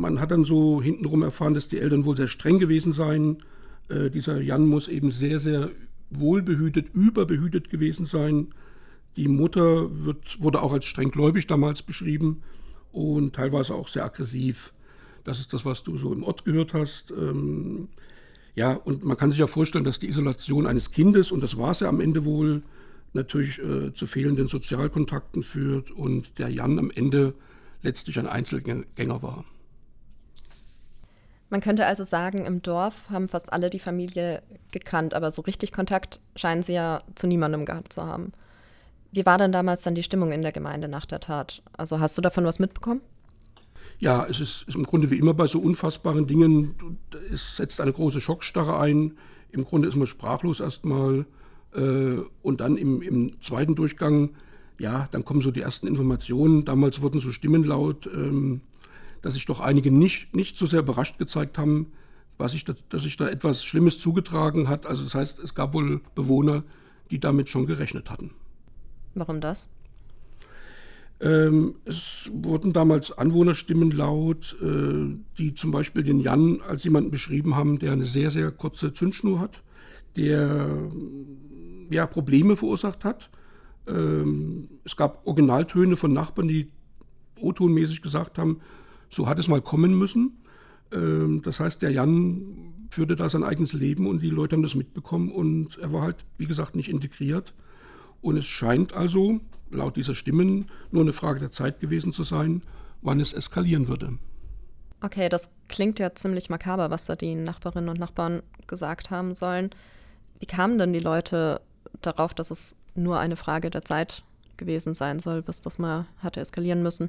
man 0.00 0.20
hat 0.20 0.30
dann 0.30 0.44
so 0.44 0.80
hintenrum 0.80 1.22
erfahren, 1.22 1.54
dass 1.54 1.66
die 1.66 1.80
Eltern 1.80 2.04
wohl 2.04 2.16
sehr 2.16 2.28
streng 2.28 2.58
gewesen 2.58 2.92
seien. 2.92 3.42
Äh, 3.88 4.10
dieser 4.10 4.40
Jan 4.40 4.66
muss 4.66 4.86
eben 4.86 5.10
sehr, 5.10 5.40
sehr 5.40 5.70
wohlbehütet, 6.10 6.94
überbehütet 6.94 7.70
gewesen 7.70 8.06
sein. 8.06 8.48
Die 9.16 9.26
Mutter 9.26 10.04
wird, 10.04 10.40
wurde 10.40 10.62
auch 10.62 10.72
als 10.72 10.84
strenggläubig 10.84 11.48
damals 11.48 11.82
beschrieben 11.82 12.42
und 12.92 13.34
teilweise 13.34 13.74
auch 13.74 13.88
sehr 13.88 14.04
aggressiv. 14.04 14.72
Das 15.24 15.38
ist 15.38 15.52
das, 15.52 15.64
was 15.64 15.82
du 15.82 15.96
so 15.96 16.12
im 16.12 16.22
Ort 16.22 16.44
gehört 16.44 16.74
hast. 16.74 17.10
Ähm, 17.10 17.88
ja, 18.54 18.72
und 18.72 19.04
man 19.04 19.16
kann 19.16 19.30
sich 19.30 19.40
ja 19.40 19.46
vorstellen, 19.46 19.84
dass 19.84 19.98
die 19.98 20.08
Isolation 20.08 20.66
eines 20.66 20.90
Kindes, 20.90 21.30
und 21.30 21.42
das 21.42 21.56
war 21.56 21.70
es 21.70 21.80
ja 21.80 21.88
am 21.88 22.00
Ende 22.00 22.24
wohl, 22.24 22.62
natürlich 23.12 23.58
äh, 23.58 23.92
zu 23.92 24.06
fehlenden 24.06 24.46
Sozialkontakten 24.46 25.42
führt 25.42 25.90
und 25.90 26.38
der 26.38 26.48
Jan 26.48 26.78
am 26.78 26.90
Ende 26.90 27.34
letztlich 27.82 28.18
ein 28.18 28.26
Einzelgänger 28.26 29.22
war. 29.22 29.44
Man 31.48 31.60
könnte 31.60 31.86
also 31.86 32.04
sagen, 32.04 32.46
im 32.46 32.62
Dorf 32.62 33.10
haben 33.10 33.28
fast 33.28 33.52
alle 33.52 33.70
die 33.70 33.80
Familie 33.80 34.42
gekannt, 34.70 35.14
aber 35.14 35.32
so 35.32 35.42
richtig 35.42 35.72
Kontakt 35.72 36.20
scheinen 36.36 36.62
sie 36.62 36.74
ja 36.74 37.02
zu 37.16 37.26
niemandem 37.26 37.64
gehabt 37.64 37.92
zu 37.92 38.04
haben. 38.04 38.32
Wie 39.10 39.26
war 39.26 39.38
denn 39.38 39.50
damals 39.50 39.82
dann 39.82 39.96
die 39.96 40.04
Stimmung 40.04 40.30
in 40.30 40.42
der 40.42 40.52
Gemeinde 40.52 40.86
nach 40.86 41.06
der 41.06 41.18
Tat? 41.18 41.62
Also 41.72 41.98
hast 41.98 42.16
du 42.16 42.22
davon 42.22 42.44
was 42.44 42.60
mitbekommen? 42.60 43.00
Ja, 44.00 44.26
es 44.26 44.40
ist, 44.40 44.64
ist 44.66 44.74
im 44.74 44.84
Grunde 44.84 45.10
wie 45.10 45.18
immer 45.18 45.34
bei 45.34 45.46
so 45.46 45.60
unfassbaren 45.60 46.26
Dingen, 46.26 46.98
es 47.32 47.56
setzt 47.56 47.80
eine 47.80 47.92
große 47.92 48.20
Schockstarre 48.20 48.78
ein. 48.78 49.18
Im 49.52 49.64
Grunde 49.64 49.88
ist 49.88 49.96
man 49.96 50.06
sprachlos 50.06 50.60
erstmal. 50.60 51.26
Äh, 51.74 52.16
und 52.42 52.60
dann 52.60 52.76
im, 52.76 53.02
im, 53.02 53.40
zweiten 53.42 53.74
Durchgang, 53.74 54.30
ja, 54.78 55.08
dann 55.12 55.24
kommen 55.24 55.42
so 55.42 55.50
die 55.50 55.60
ersten 55.60 55.86
Informationen. 55.86 56.64
Damals 56.64 57.02
wurden 57.02 57.20
so 57.20 57.30
Stimmen 57.30 57.62
laut. 57.62 58.08
Ähm, 58.12 58.62
dass 59.22 59.34
sich 59.34 59.46
doch 59.46 59.60
einige 59.60 59.90
nicht, 59.90 60.34
nicht 60.34 60.56
so 60.56 60.66
sehr 60.66 60.80
überrascht 60.80 61.18
gezeigt 61.18 61.58
haben, 61.58 61.92
was 62.38 62.52
sich 62.52 62.64
da, 62.64 62.74
dass 62.88 63.02
sich 63.02 63.16
da 63.16 63.28
etwas 63.28 63.64
Schlimmes 63.64 63.98
zugetragen 63.98 64.68
hat. 64.68 64.86
Also 64.86 65.04
das 65.04 65.14
heißt, 65.14 65.38
es 65.40 65.54
gab 65.54 65.74
wohl 65.74 66.00
Bewohner, 66.14 66.64
die 67.10 67.20
damit 67.20 67.50
schon 67.50 67.66
gerechnet 67.66 68.10
hatten. 68.10 68.30
Warum 69.14 69.40
das? 69.40 69.68
Ähm, 71.20 71.76
es 71.84 72.30
wurden 72.32 72.72
damals 72.72 73.12
Anwohnerstimmen 73.12 73.90
laut, 73.90 74.56
äh, 74.62 75.16
die 75.38 75.54
zum 75.54 75.70
Beispiel 75.70 76.02
den 76.02 76.20
Jan 76.20 76.60
als 76.66 76.84
jemanden 76.84 77.10
beschrieben 77.10 77.56
haben, 77.56 77.78
der 77.78 77.92
eine 77.92 78.06
sehr, 78.06 78.30
sehr 78.30 78.50
kurze 78.50 78.94
Zündschnur 78.94 79.38
hat, 79.38 79.62
der 80.16 80.90
ja 81.90 82.06
Probleme 82.06 82.56
verursacht 82.56 83.04
hat. 83.04 83.30
Ähm, 83.86 84.68
es 84.84 84.96
gab 84.96 85.26
Originaltöne 85.26 85.96
von 85.96 86.12
Nachbarn, 86.12 86.48
die 86.48 86.68
O-tonmäßig 87.38 88.00
gesagt 88.02 88.38
haben, 88.38 88.60
so 89.10 89.28
hat 89.28 89.38
es 89.38 89.48
mal 89.48 89.60
kommen 89.60 89.98
müssen. 89.98 90.38
Ähm, 90.92 91.42
das 91.42 91.60
heißt, 91.60 91.82
der 91.82 91.90
Jan 91.90 92.86
führte 92.90 93.16
da 93.16 93.28
sein 93.28 93.44
eigenes 93.44 93.72
Leben 93.72 94.06
und 94.06 94.20
die 94.20 94.30
Leute 94.30 94.56
haben 94.56 94.62
das 94.62 94.74
mitbekommen 94.74 95.30
und 95.30 95.78
er 95.78 95.92
war 95.92 96.02
halt, 96.02 96.24
wie 96.38 96.46
gesagt, 96.46 96.76
nicht 96.76 96.88
integriert. 96.88 97.54
Und 98.20 98.36
es 98.36 98.46
scheint 98.46 98.94
also, 98.94 99.40
laut 99.70 99.96
dieser 99.96 100.14
Stimmen, 100.14 100.68
nur 100.90 101.02
eine 101.02 101.12
Frage 101.12 101.40
der 101.40 101.50
Zeit 101.50 101.80
gewesen 101.80 102.12
zu 102.12 102.22
sein, 102.22 102.62
wann 103.02 103.20
es 103.20 103.32
eskalieren 103.32 103.88
würde. 103.88 104.18
Okay, 105.02 105.28
das 105.28 105.48
klingt 105.68 105.98
ja 105.98 106.14
ziemlich 106.14 106.50
makaber, 106.50 106.90
was 106.90 107.06
da 107.06 107.16
die 107.16 107.34
Nachbarinnen 107.34 107.88
und 107.88 107.98
Nachbarn 107.98 108.42
gesagt 108.66 109.10
haben 109.10 109.34
sollen. 109.34 109.70
Wie 110.38 110.46
kamen 110.46 110.78
denn 110.78 110.92
die 110.92 111.00
Leute 111.00 111.60
darauf, 112.02 112.34
dass 112.34 112.50
es 112.50 112.76
nur 112.94 113.18
eine 113.18 113.36
Frage 113.36 113.70
der 113.70 113.82
Zeit 113.82 114.22
gewesen 114.56 114.94
sein 114.94 115.18
soll, 115.18 115.42
bis 115.42 115.60
das 115.60 115.78
mal 115.78 116.06
hatte 116.18 116.40
eskalieren 116.40 116.82
müssen? 116.82 117.08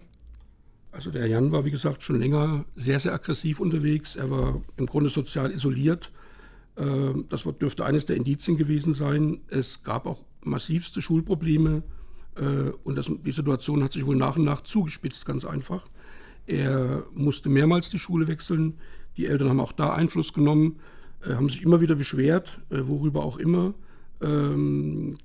Also 0.91 1.11
der 1.11 1.27
Jan 1.27 1.51
war, 1.51 1.65
wie 1.65 1.71
gesagt, 1.71 2.03
schon 2.03 2.19
länger 2.19 2.65
sehr, 2.75 2.99
sehr 2.99 3.13
aggressiv 3.13 3.59
unterwegs. 3.59 4.15
Er 4.15 4.29
war 4.29 4.61
im 4.77 4.85
Grunde 4.85 5.09
sozial 5.09 5.51
isoliert. 5.51 6.11
Ähm, 6.77 7.25
das 7.29 7.43
dürfte 7.59 7.85
eines 7.85 8.05
der 8.05 8.17
Indizien 8.17 8.57
gewesen 8.57 8.93
sein. 8.93 9.41
Es 9.47 9.83
gab 9.83 10.05
auch 10.05 10.23
massivste 10.43 11.01
Schulprobleme 11.01 11.83
und 12.83 12.95
das, 12.97 13.11
die 13.25 13.31
Situation 13.31 13.83
hat 13.83 13.91
sich 13.91 14.05
wohl 14.05 14.15
nach 14.15 14.37
und 14.37 14.45
nach 14.45 14.61
zugespitzt, 14.61 15.25
ganz 15.25 15.43
einfach. 15.43 15.87
Er 16.47 17.05
musste 17.13 17.49
mehrmals 17.49 17.89
die 17.89 17.99
Schule 17.99 18.27
wechseln. 18.27 18.75
Die 19.17 19.27
Eltern 19.27 19.49
haben 19.49 19.59
auch 19.59 19.71
da 19.71 19.93
Einfluss 19.93 20.33
genommen, 20.33 20.79
äh, 21.25 21.33
haben 21.33 21.49
sich 21.49 21.63
immer 21.63 21.81
wieder 21.81 21.95
beschwert, 21.95 22.59
äh, 22.69 22.79
worüber 22.83 23.23
auch 23.23 23.37
immer. 23.37 23.73
Ähm, 24.21 25.17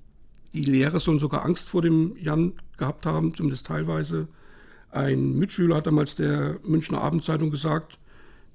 die 0.53 0.63
Lehrer 0.63 1.01
sollen 1.01 1.19
sogar 1.19 1.45
Angst 1.45 1.69
vor 1.69 1.83
dem 1.83 2.17
Jan 2.17 2.53
gehabt 2.79 3.07
haben, 3.07 3.35
zumindest 3.35 3.67
teilweise. 3.67 4.29
Ein 4.91 5.39
Mitschüler 5.39 5.77
hat 5.77 5.87
damals 5.87 6.15
der 6.15 6.59
Münchner 6.65 7.03
Abendzeitung 7.03 7.51
gesagt, 7.51 7.99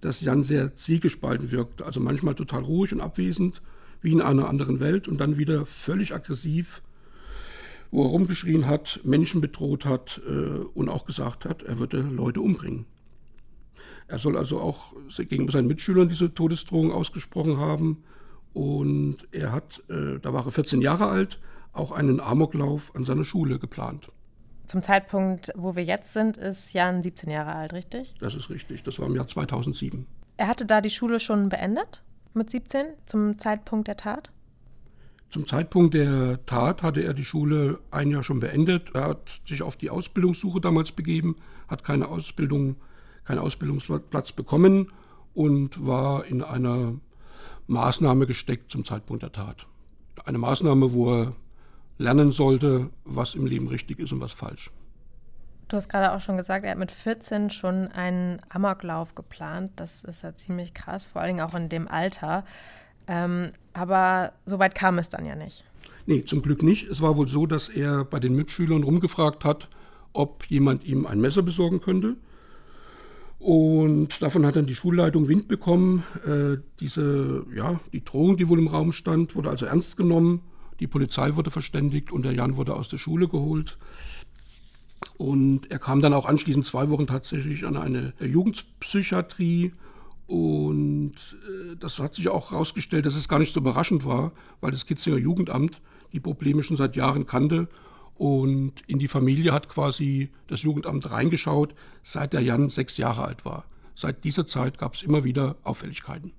dass 0.02 0.22
Jan 0.22 0.44
sehr 0.44 0.76
zwiegespalten 0.76 1.52
wirkt, 1.52 1.84
also 1.84 2.00
manchmal 2.00 2.34
total 2.34 2.64
ruhig 2.64 2.92
und 2.94 3.02
abwesend, 3.02 3.62
wie 4.02 4.12
in 4.12 4.22
einer 4.22 4.48
anderen 4.48 4.80
Welt 4.80 5.08
und 5.08 5.20
dann 5.20 5.38
wieder 5.38 5.66
völlig 5.66 6.16
aggressiv 6.16 6.82
wo 7.92 8.04
er 8.04 8.10
rumgeschrien 8.10 8.68
hat, 8.68 9.02
Menschen 9.04 9.42
bedroht 9.42 9.86
hat 9.86 10.22
äh, 10.28 10.64
und 10.74 10.90
auch 10.90 11.06
gesagt 11.06 11.46
hat, 11.46 11.64
er 11.64 11.80
würde 11.80 12.02
Leute 12.02 12.42
umbringen. 12.42 12.86
Er 14.08 14.20
soll 14.20 14.38
also 14.38 14.60
auch 14.60 14.94
gegenüber 15.18 15.52
seinen 15.52 15.68
Mitschülern 15.68 16.10
diese 16.10 16.34
Todesdrohung 16.34 16.92
ausgesprochen 16.92 17.58
haben. 17.58 18.04
Und 18.54 19.18
er 19.32 19.54
hat, 19.54 19.82
äh, 19.90 20.20
da 20.20 20.34
war 20.34 20.46
er 20.46 20.52
14 20.52 20.82
Jahre 20.82 21.08
alt, 21.08 21.40
auch 21.72 21.94
einen 21.94 22.20
Amoklauf 22.20 22.94
an 22.96 23.06
seiner 23.06 23.24
Schule 23.24 23.58
geplant. 23.60 24.10
Zum 24.66 24.84
Zeitpunkt, 24.84 25.52
wo 25.56 25.76
wir 25.76 25.84
jetzt 25.84 26.14
sind, 26.14 26.38
ist 26.38 26.74
Jan 26.74 27.04
17 27.04 27.30
Jahre 27.30 27.56
alt, 27.56 27.74
richtig? 27.74 28.16
Das 28.20 28.36
ist 28.36 28.50
richtig. 28.50 28.84
Das 28.84 29.00
war 29.00 29.08
im 29.08 29.16
Jahr 29.16 29.28
2007. 29.28 30.06
Er 30.38 30.48
hatte 30.48 30.66
da 30.66 30.82
die 30.82 30.90
Schule 30.90 31.20
schon 31.20 31.50
beendet 31.50 32.04
mit 32.34 32.50
17 32.50 32.88
zum 33.06 33.38
Zeitpunkt 33.40 33.88
der 33.88 33.98
Tat? 33.98 34.32
Zum 35.32 35.48
Zeitpunkt 35.48 35.94
der 35.94 36.46
Tat 36.46 36.84
hatte 36.84 37.02
er 37.04 37.14
die 37.14 37.24
Schule 37.24 37.80
ein 37.90 38.12
Jahr 38.12 38.22
schon 38.22 38.42
beendet. 38.42 38.94
Er 38.94 39.06
hat 39.06 39.42
sich 39.48 39.62
auf 39.64 39.78
die 39.78 39.90
Ausbildungssuche 39.90 40.60
damals 40.60 40.92
begeben, 40.92 41.38
hat 41.70 41.86
keine 41.86 42.10
Ausbildung, 42.10 42.76
keinen 43.24 43.40
Ausbildungsplatz 43.40 44.34
bekommen 44.34 44.92
und 45.34 45.88
war 45.88 46.26
in 46.26 46.44
einer 46.44 46.96
Maßnahme 47.68 48.28
gesteckt 48.28 48.72
zum 48.72 48.84
Zeitpunkt 48.84 49.24
der 49.24 49.32
Tat. 49.32 49.68
Eine 50.26 50.38
Maßnahme, 50.38 50.92
wo 50.92 51.14
er 51.14 51.36
lernen 51.98 52.34
sollte, 52.34 52.90
was 53.06 53.34
im 53.34 53.46
Leben 53.46 53.70
richtig 53.70 54.00
ist 54.00 54.12
und 54.12 54.20
was 54.20 54.34
falsch. 54.34 54.70
Du 55.70 55.78
hast 55.78 55.88
gerade 55.88 56.12
auch 56.12 56.20
schon 56.20 56.36
gesagt, 56.36 56.66
er 56.66 56.72
hat 56.72 56.78
mit 56.78 56.92
14 56.92 57.52
schon 57.52 57.88
einen 57.88 58.40
Amoklauf 58.50 59.16
geplant. 59.16 59.72
Das 59.78 60.04
ist 60.04 60.24
ja 60.24 60.36
ziemlich 60.36 60.74
krass, 60.74 61.08
vor 61.08 61.24
Dingen 61.24 61.40
auch 61.40 61.54
in 61.54 61.70
dem 61.70 61.88
Alter. 61.88 62.44
Ähm, 63.08 63.50
aber 63.74 64.34
so 64.46 64.60
weit 64.60 64.76
kam 64.76 64.98
es 64.98 65.10
dann 65.10 65.26
ja 65.26 65.36
nicht. 65.36 65.66
Nee, 66.06 66.24
zum 66.24 66.42
Glück 66.42 66.64
nicht. 66.64 66.88
Es 66.88 67.02
war 67.02 67.18
wohl 67.18 67.28
so, 67.28 67.46
dass 67.46 67.70
er 67.70 68.06
bei 68.06 68.20
den 68.20 68.36
Mitschülern 68.36 68.84
rumgefragt 68.84 69.46
hat, 69.46 69.70
ob 70.14 70.46
jemand 70.48 70.86
ihm 70.86 71.06
ein 71.06 71.22
Messer 71.22 71.42
besorgen 71.42 71.82
könnte. 71.82 72.16
Und 73.40 74.22
davon 74.22 74.46
hat 74.46 74.56
dann 74.56 74.68
die 74.68 74.76
Schulleitung 74.76 75.28
Wind 75.28 75.48
bekommen. 75.48 76.04
Äh, 76.26 76.58
diese, 76.80 77.46
ja, 77.56 77.80
die 77.92 78.04
Drohung, 78.04 78.38
die 78.38 78.48
wohl 78.50 78.60
im 78.60 78.68
Raum 78.68 78.92
stand, 78.92 79.36
wurde 79.36 79.50
also 79.50 79.66
ernst 79.66 79.98
genommen. 79.98 80.42
Die 80.80 80.88
Polizei 80.88 81.36
wurde 81.36 81.50
verständigt 81.50 82.12
und 82.12 82.24
der 82.24 82.34
Jan 82.34 82.58
wurde 82.58 82.76
aus 82.76 82.88
der 82.88 82.98
Schule 82.98 83.28
geholt. 83.28 83.78
Und 85.18 85.72
er 85.72 85.80
kam 85.80 86.02
dann 86.02 86.14
auch 86.14 86.28
anschließend 86.28 86.66
zwei 86.66 86.90
Wochen 86.90 87.08
tatsächlich 87.08 87.66
an 87.66 87.78
eine 87.78 88.14
Jugendpsychiatrie 88.20 89.74
und 90.32 91.16
äh, 91.46 91.76
das 91.76 92.00
hat 92.00 92.16
sich 92.16 92.30
auch 92.30 92.52
herausgestellt, 92.52 93.06
dass 93.06 93.16
es 93.16 93.28
gar 93.28 93.38
nicht 93.38 93.54
so 93.54 93.60
überraschend 93.60 94.06
war, 94.06 94.32
weil 94.62 94.72
das 94.72 94.86
Kitzinger 94.86 95.18
Jugendamt 95.18 95.82
die 96.14 96.22
Probleme 96.22 96.64
schon 96.64 96.78
seit 96.78 96.96
Jahren 96.96 97.26
kannte. 97.26 97.68
Und 98.16 98.76
in 98.88 98.98
die 98.98 99.10
Familie 99.10 99.52
hat 99.52 99.68
quasi 99.68 100.30
das 100.48 100.62
Jugendamt 100.62 101.12
reingeschaut, 101.12 101.76
seit 102.02 102.32
der 102.32 102.40
Jan 102.40 102.70
sechs 102.70 102.96
Jahre 102.96 103.26
alt 103.26 103.44
war. 103.44 103.66
Seit 103.94 104.24
dieser 104.24 104.48
Zeit 104.48 104.78
gab 104.78 104.94
es 104.94 105.04
immer 105.04 105.26
wieder 105.26 105.58
Auffälligkeiten. 105.64 106.32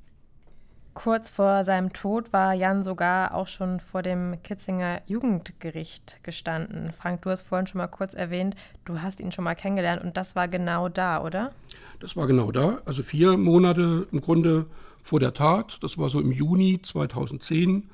Kurz 0.94 1.31
vor 1.31 1.64
seinem 1.64 1.94
Tod 1.94 2.35
war 2.35 2.52
Jan 2.52 2.83
sogar 2.83 3.33
auch 3.35 3.46
schon 3.46 3.81
vor 3.81 4.02
dem 4.02 4.42
Kitzinger 4.42 5.00
Jugendgericht 5.07 6.22
gestanden. 6.22 6.92
Frank, 6.92 7.22
du 7.22 7.31
hast 7.31 7.42
vorhin 7.42 7.66
schon 7.66 7.78
mal 7.78 7.87
kurz 7.87 8.12
erwähnt, 8.12 8.57
du 8.85 9.00
hast 9.00 9.20
ihn 9.20 9.33
schon 9.33 9.44
mal 9.44 9.55
kennengelernt 9.55 10.02
und 10.05 10.18
das 10.18 10.37
war 10.37 10.48
genau 10.48 10.90
da, 10.90 11.24
oder? 11.24 11.52
Das 11.98 12.14
war 12.14 12.26
genau 12.26 12.52
da, 12.52 12.83
also 12.85 13.02
vier 13.02 13.38
Monate 13.38 14.07
im 14.12 14.20
Grunde 14.20 14.66
vor 15.02 15.18
der 15.18 15.33
Tat, 15.33 15.78
das 15.83 15.96
war 15.96 16.11
so 16.11 16.20
im 16.20 16.31
Juni 16.31 16.81
2010, 16.83 17.88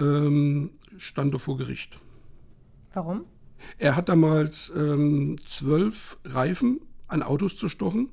ähm, 0.00 0.70
stand 0.96 1.34
er 1.34 1.38
vor 1.38 1.56
Gericht. 1.56 2.00
Warum? 2.94 3.26
Er 3.78 3.94
hat 3.94 4.08
damals 4.08 4.72
ähm, 4.74 5.36
zwölf 5.46 6.18
Reifen 6.24 6.80
an 7.06 7.22
Autos 7.22 7.58
zerstochen 7.58 8.10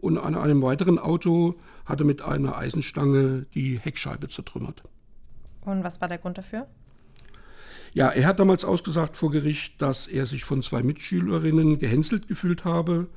und 0.00 0.18
an 0.18 0.34
einem 0.34 0.62
weiteren 0.62 0.98
Auto 0.98 1.54
hatte 1.84 2.04
mit 2.04 2.22
einer 2.22 2.56
Eisenstange 2.56 3.46
die 3.54 3.78
Heckscheibe 3.78 4.28
zertrümmert. 4.28 4.82
Und 5.62 5.84
was 5.84 6.00
war 6.00 6.08
der 6.08 6.18
Grund 6.18 6.38
dafür? 6.38 6.66
Ja, 7.94 8.08
er 8.08 8.26
hat 8.26 8.38
damals 8.38 8.64
ausgesagt 8.64 9.16
vor 9.16 9.30
Gericht, 9.30 9.80
dass 9.80 10.06
er 10.06 10.26
sich 10.26 10.44
von 10.44 10.62
zwei 10.62 10.82
Mitschülerinnen 10.82 11.78
gehänselt 11.78 12.28
gefühlt 12.28 12.64
habe 12.64 13.08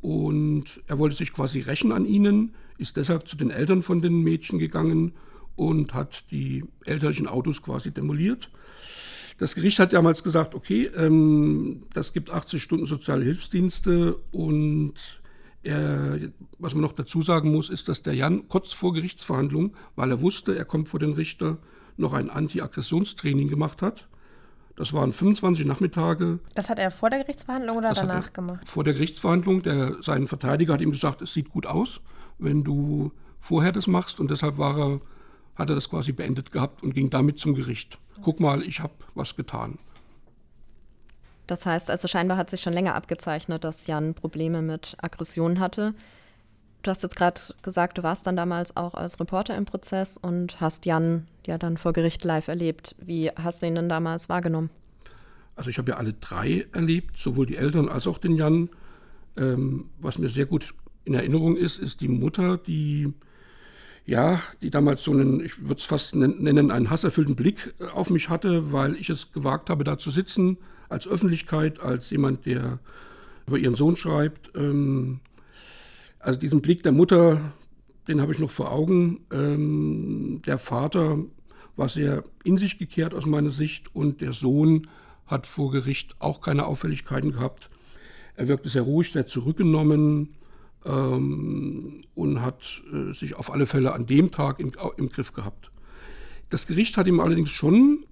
und 0.00 0.80
er 0.86 0.98
wollte 0.98 1.16
sich 1.16 1.32
quasi 1.32 1.60
rächen 1.60 1.92
an 1.92 2.04
ihnen, 2.04 2.54
ist 2.78 2.96
deshalb 2.96 3.28
zu 3.28 3.36
den 3.36 3.50
Eltern 3.50 3.82
von 3.82 4.00
den 4.00 4.22
Mädchen 4.22 4.58
gegangen 4.58 5.12
und 5.56 5.92
hat 5.92 6.24
die 6.30 6.64
elterlichen 6.84 7.26
Autos 7.26 7.60
quasi 7.60 7.90
demoliert. 7.90 8.50
Das 9.38 9.54
Gericht 9.54 9.78
hat 9.78 9.92
damals 9.92 10.22
gesagt, 10.22 10.54
okay, 10.54 10.90
ähm, 10.96 11.82
das 11.92 12.12
gibt 12.12 12.32
80 12.32 12.62
Stunden 12.62 12.86
soziale 12.86 13.24
Hilfsdienste 13.24 14.16
und 14.32 15.20
er, 15.62 16.18
was 16.58 16.74
man 16.74 16.82
noch 16.82 16.92
dazu 16.92 17.22
sagen 17.22 17.52
muss, 17.52 17.68
ist, 17.68 17.88
dass 17.88 18.02
der 18.02 18.14
Jan 18.14 18.48
kurz 18.48 18.72
vor 18.72 18.92
Gerichtsverhandlung, 18.92 19.74
weil 19.96 20.10
er 20.10 20.20
wusste, 20.20 20.56
er 20.56 20.64
kommt 20.64 20.88
vor 20.88 21.00
den 21.00 21.12
Richter, 21.12 21.58
noch 21.96 22.12
ein 22.12 22.30
Anti-Aggressionstraining 22.30 23.48
gemacht 23.48 23.82
hat. 23.82 24.08
Das 24.76 24.94
waren 24.94 25.12
25 25.12 25.66
Nachmittage. 25.66 26.38
Das 26.54 26.70
hat 26.70 26.78
er 26.78 26.90
vor 26.90 27.10
der 27.10 27.20
Gerichtsverhandlung 27.20 27.76
oder 27.76 27.92
danach 27.92 28.32
gemacht? 28.32 28.66
Vor 28.66 28.84
der 28.84 28.94
Gerichtsverhandlung. 28.94 29.62
Der, 29.62 30.02
sein 30.02 30.26
Verteidiger 30.26 30.72
hat 30.72 30.80
ihm 30.80 30.92
gesagt, 30.92 31.20
es 31.20 31.34
sieht 31.34 31.50
gut 31.50 31.66
aus, 31.66 32.00
wenn 32.38 32.64
du 32.64 33.12
vorher 33.40 33.72
das 33.72 33.86
machst. 33.86 34.20
Und 34.20 34.30
deshalb 34.30 34.56
war 34.56 34.78
er, 34.78 35.00
hat 35.56 35.68
er 35.68 35.74
das 35.74 35.90
quasi 35.90 36.12
beendet 36.12 36.50
gehabt 36.50 36.82
und 36.82 36.94
ging 36.94 37.10
damit 37.10 37.38
zum 37.38 37.54
Gericht. 37.54 37.98
Guck 38.22 38.40
mal, 38.40 38.62
ich 38.62 38.80
habe 38.80 38.94
was 39.14 39.36
getan. 39.36 39.78
Das 41.50 41.66
heißt, 41.66 41.90
also 41.90 42.06
scheinbar 42.06 42.36
hat 42.36 42.48
sich 42.48 42.60
schon 42.60 42.72
länger 42.72 42.94
abgezeichnet, 42.94 43.64
dass 43.64 43.88
Jan 43.88 44.14
Probleme 44.14 44.62
mit 44.62 44.96
Aggressionen 45.02 45.58
hatte. 45.58 45.94
Du 46.84 46.92
hast 46.92 47.02
jetzt 47.02 47.16
gerade 47.16 47.40
gesagt, 47.62 47.98
du 47.98 48.04
warst 48.04 48.28
dann 48.28 48.36
damals 48.36 48.76
auch 48.76 48.94
als 48.94 49.18
Reporter 49.18 49.56
im 49.56 49.64
Prozess 49.64 50.16
und 50.16 50.60
hast 50.60 50.86
Jan 50.86 51.26
ja 51.44 51.58
dann 51.58 51.76
vor 51.76 51.92
Gericht 51.92 52.22
live 52.22 52.46
erlebt. 52.46 52.94
Wie 53.00 53.30
hast 53.30 53.62
du 53.62 53.66
ihn 53.66 53.74
denn 53.74 53.88
damals 53.88 54.28
wahrgenommen? 54.28 54.70
Also 55.56 55.70
ich 55.70 55.78
habe 55.78 55.90
ja 55.90 55.96
alle 55.96 56.12
drei 56.12 56.68
erlebt, 56.72 57.18
sowohl 57.18 57.46
die 57.46 57.56
Eltern 57.56 57.88
als 57.88 58.06
auch 58.06 58.18
den 58.18 58.36
Jan. 58.36 58.68
Ähm, 59.36 59.90
was 59.98 60.18
mir 60.18 60.28
sehr 60.28 60.46
gut 60.46 60.72
in 61.04 61.14
Erinnerung 61.14 61.56
ist, 61.56 61.80
ist 61.80 62.00
die 62.00 62.08
Mutter, 62.08 62.58
die 62.58 63.12
ja, 64.06 64.40
die 64.62 64.70
damals 64.70 65.02
so 65.02 65.10
einen, 65.10 65.44
ich 65.44 65.62
würde 65.62 65.80
es 65.80 65.84
fast 65.84 66.14
nennen, 66.14 66.70
einen 66.70 66.90
hasserfüllten 66.90 67.34
Blick 67.34 67.74
auf 67.92 68.08
mich 68.08 68.28
hatte, 68.28 68.72
weil 68.72 68.94
ich 68.94 69.10
es 69.10 69.32
gewagt 69.32 69.68
habe, 69.68 69.82
da 69.82 69.98
zu 69.98 70.12
sitzen, 70.12 70.56
als 70.90 71.06
Öffentlichkeit, 71.06 71.80
als 71.80 72.10
jemand, 72.10 72.46
der 72.46 72.80
über 73.46 73.58
ihren 73.58 73.74
Sohn 73.74 73.96
schreibt. 73.96 74.54
Ähm, 74.54 75.20
also 76.18 76.38
diesen 76.38 76.60
Blick 76.60 76.82
der 76.82 76.92
Mutter, 76.92 77.40
den 78.08 78.20
habe 78.20 78.32
ich 78.32 78.38
noch 78.38 78.50
vor 78.50 78.70
Augen. 78.70 79.20
Ähm, 79.32 80.42
der 80.44 80.58
Vater 80.58 81.18
war 81.76 81.88
sehr 81.88 82.24
in 82.44 82.58
sich 82.58 82.78
gekehrt 82.78 83.14
aus 83.14 83.26
meiner 83.26 83.50
Sicht 83.50 83.94
und 83.94 84.20
der 84.20 84.32
Sohn 84.32 84.88
hat 85.26 85.46
vor 85.46 85.70
Gericht 85.70 86.16
auch 86.18 86.40
keine 86.40 86.66
Auffälligkeiten 86.66 87.32
gehabt. 87.32 87.70
Er 88.36 88.48
wirkte 88.48 88.68
sehr 88.68 88.82
ruhig, 88.82 89.12
sehr 89.12 89.26
zurückgenommen 89.26 90.34
ähm, 90.84 92.02
und 92.14 92.42
hat 92.42 92.82
äh, 92.92 93.14
sich 93.14 93.36
auf 93.36 93.52
alle 93.52 93.66
Fälle 93.66 93.92
an 93.92 94.06
dem 94.06 94.30
Tag 94.30 94.60
in, 94.60 94.72
im 94.96 95.08
Griff 95.08 95.32
gehabt. 95.32 95.70
Das 96.48 96.66
Gericht 96.66 96.96
hat 96.96 97.06
ihm 97.06 97.20
allerdings 97.20 97.50
schon 97.50 98.04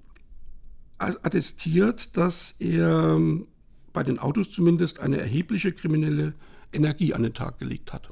attestiert, 0.99 2.17
dass 2.17 2.55
er 2.59 3.15
ähm, 3.15 3.47
bei 3.93 4.03
den 4.03 4.19
Autos 4.19 4.51
zumindest 4.51 5.01
eine 5.01 5.19
erhebliche 5.19 5.73
kriminelle 5.73 6.35
Energie 6.73 7.15
an 7.15 7.23
den 7.23 7.35
Tag 7.35 7.59
gelegt 7.59 7.93
hat. 7.93 8.11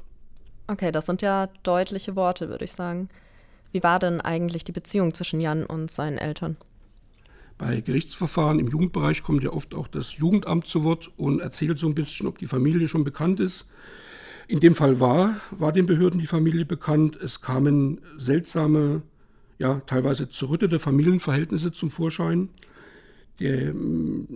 Okay, 0.67 0.91
das 0.91 1.05
sind 1.05 1.21
ja 1.21 1.47
deutliche 1.63 2.15
Worte, 2.15 2.49
würde 2.49 2.65
ich 2.65 2.73
sagen. 2.73 3.09
Wie 3.71 3.83
war 3.83 3.99
denn 3.99 4.21
eigentlich 4.21 4.63
die 4.63 4.71
Beziehung 4.71 5.13
zwischen 5.13 5.39
Jan 5.39 5.65
und 5.65 5.91
seinen 5.91 6.17
Eltern? 6.17 6.57
Bei 7.57 7.81
Gerichtsverfahren 7.81 8.59
im 8.59 8.67
Jugendbereich 8.67 9.23
kommt 9.23 9.43
ja 9.43 9.51
oft 9.51 9.73
auch 9.73 9.87
das 9.87 10.17
Jugendamt 10.17 10.67
zu 10.67 10.83
Wort 10.83 11.11
und 11.17 11.39
erzählt 11.39 11.79
so 11.79 11.87
ein 11.87 11.95
bisschen, 11.95 12.27
ob 12.27 12.37
die 12.37 12.47
Familie 12.47 12.87
schon 12.87 13.03
bekannt 13.03 13.39
ist. 13.39 13.65
In 14.47 14.59
dem 14.59 14.75
Fall 14.75 14.99
war, 14.99 15.35
war 15.51 15.71
den 15.71 15.87
Behörden 15.87 16.19
die 16.19 16.27
Familie 16.27 16.65
bekannt. 16.65 17.15
Es 17.15 17.41
kamen 17.41 17.99
seltsame, 18.17 19.01
ja, 19.57 19.81
teilweise 19.81 20.29
zerrüttete 20.29 20.79
Familienverhältnisse 20.79 21.71
zum 21.71 21.89
Vorschein. 21.89 22.49
Der 23.39 23.69
ähm, 23.69 24.27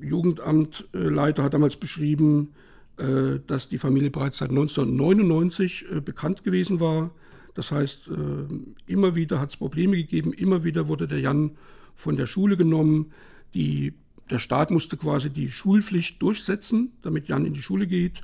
Jugendamtleiter 0.00 1.42
hat 1.42 1.54
damals 1.54 1.76
beschrieben, 1.76 2.50
äh, 2.98 3.40
dass 3.46 3.68
die 3.68 3.78
Familie 3.78 4.10
bereits 4.10 4.38
seit 4.38 4.50
1999 4.50 5.86
äh, 5.90 6.00
bekannt 6.00 6.44
gewesen 6.44 6.80
war. 6.80 7.10
Das 7.54 7.72
heißt, 7.72 8.08
äh, 8.08 8.92
immer 8.92 9.14
wieder 9.14 9.40
hat 9.40 9.50
es 9.50 9.56
Probleme 9.56 9.96
gegeben, 9.96 10.32
immer 10.32 10.64
wieder 10.64 10.88
wurde 10.88 11.08
der 11.08 11.20
Jan 11.20 11.52
von 11.94 12.16
der 12.16 12.26
Schule 12.26 12.56
genommen. 12.56 13.12
Die, 13.54 13.94
der 14.28 14.38
Staat 14.38 14.70
musste 14.70 14.96
quasi 14.96 15.30
die 15.30 15.50
Schulpflicht 15.50 16.20
durchsetzen, 16.22 16.92
damit 17.02 17.28
Jan 17.28 17.46
in 17.46 17.54
die 17.54 17.62
Schule 17.62 17.86
geht. 17.86 18.20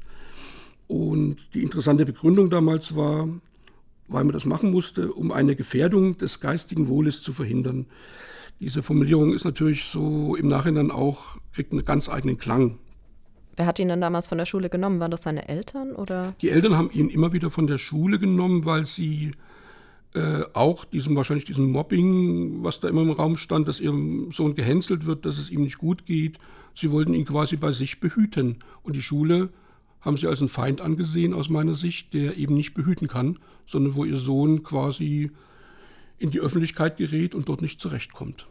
Und 0.87 1.55
die 1.55 1.62
interessante 1.62 2.07
Begründung 2.07 2.51
damals 2.51 2.94
war, 2.94 3.29
weil 4.09 4.25
man 4.25 4.33
das 4.33 4.44
machen 4.44 4.70
musste, 4.70 5.12
um 5.12 5.33
eine 5.33 5.57
Gefährdung 5.57 6.16
des 6.18 6.40
geistigen 6.40 6.88
Wohles 6.88 7.22
zu 7.22 7.33
verhindern. 7.33 7.87
Diese 8.61 8.83
Formulierung 8.83 9.33
ist 9.35 9.45
natürlich 9.45 9.85
so 9.85 10.35
im 10.35 10.47
Nachhinein 10.47 10.90
auch, 10.90 11.37
kriegt 11.53 11.73
einen 11.73 11.85
ganz 11.85 12.09
eigenen 12.09 12.38
Klang. 12.38 12.79
Wer 13.57 13.66
hat 13.66 13.79
ihn 13.79 13.88
denn 13.88 14.01
damals 14.01 14.27
von 14.27 14.38
der 14.38 14.47
Schule 14.47 14.69
genommen? 14.69 15.01
Waren 15.01 15.11
das 15.11 15.23
seine 15.23 15.49
Eltern 15.49 15.92
oder? 15.92 16.35
Die 16.42 16.51
Eltern 16.51 16.77
haben 16.77 16.90
ihn 16.90 17.09
immer 17.09 17.33
wieder 17.33 17.51
von 17.51 17.66
der 17.66 17.79
Schule 17.79 18.19
genommen, 18.19 18.64
weil 18.64 18.87
sie 18.87 19.33
äh, 20.14 20.42
auch 20.53 20.85
diesem 20.85 21.16
wahrscheinlich 21.16 21.45
diesem 21.45 21.71
Mobbing, 21.71 22.62
was 22.62 22.81
da 22.81 22.88
immer 22.88 23.03
im 23.03 23.11
Raum 23.11 23.37
stand, 23.37 23.66
dass 23.69 23.81
ihrem 23.81 24.31
Sohn 24.33 24.55
gehänselt 24.55 25.07
wird, 25.07 25.25
dass 25.25 25.38
es 25.38 25.51
ihm 25.51 25.62
nicht 25.62 25.79
gut 25.79 26.07
geht. 26.07 26.38
Sie 26.75 26.90
wollten 26.90 27.14
ihn 27.14 27.25
quasi 27.25 27.57
bei 27.57 27.73
sich 27.73 28.01
behüten. 28.01 28.57
Und 28.83 28.97
die 28.97 29.03
Schule 29.03 29.51
haben 30.01 30.16
sie 30.16 30.27
als 30.27 30.40
einen 30.40 30.49
Feind 30.49 30.81
angesehen 30.81 31.35
aus 31.35 31.49
meiner 31.49 31.75
Sicht, 31.75 32.14
der 32.14 32.37
eben 32.37 32.55
nicht 32.55 32.75
behüten 32.75 33.09
kann, 33.09 33.38
sondern 33.66 33.95
wo 33.95 34.05
ihr 34.05 34.19
Sohn 34.19 34.62
quasi 34.62 35.31
in 36.18 36.31
die 36.31 36.40
Öffentlichkeit 36.40 36.96
gerät 36.96 37.35
und 37.35 37.48
dort 37.48 37.62
nicht 37.62 37.81
zurechtkommt. 37.81 38.46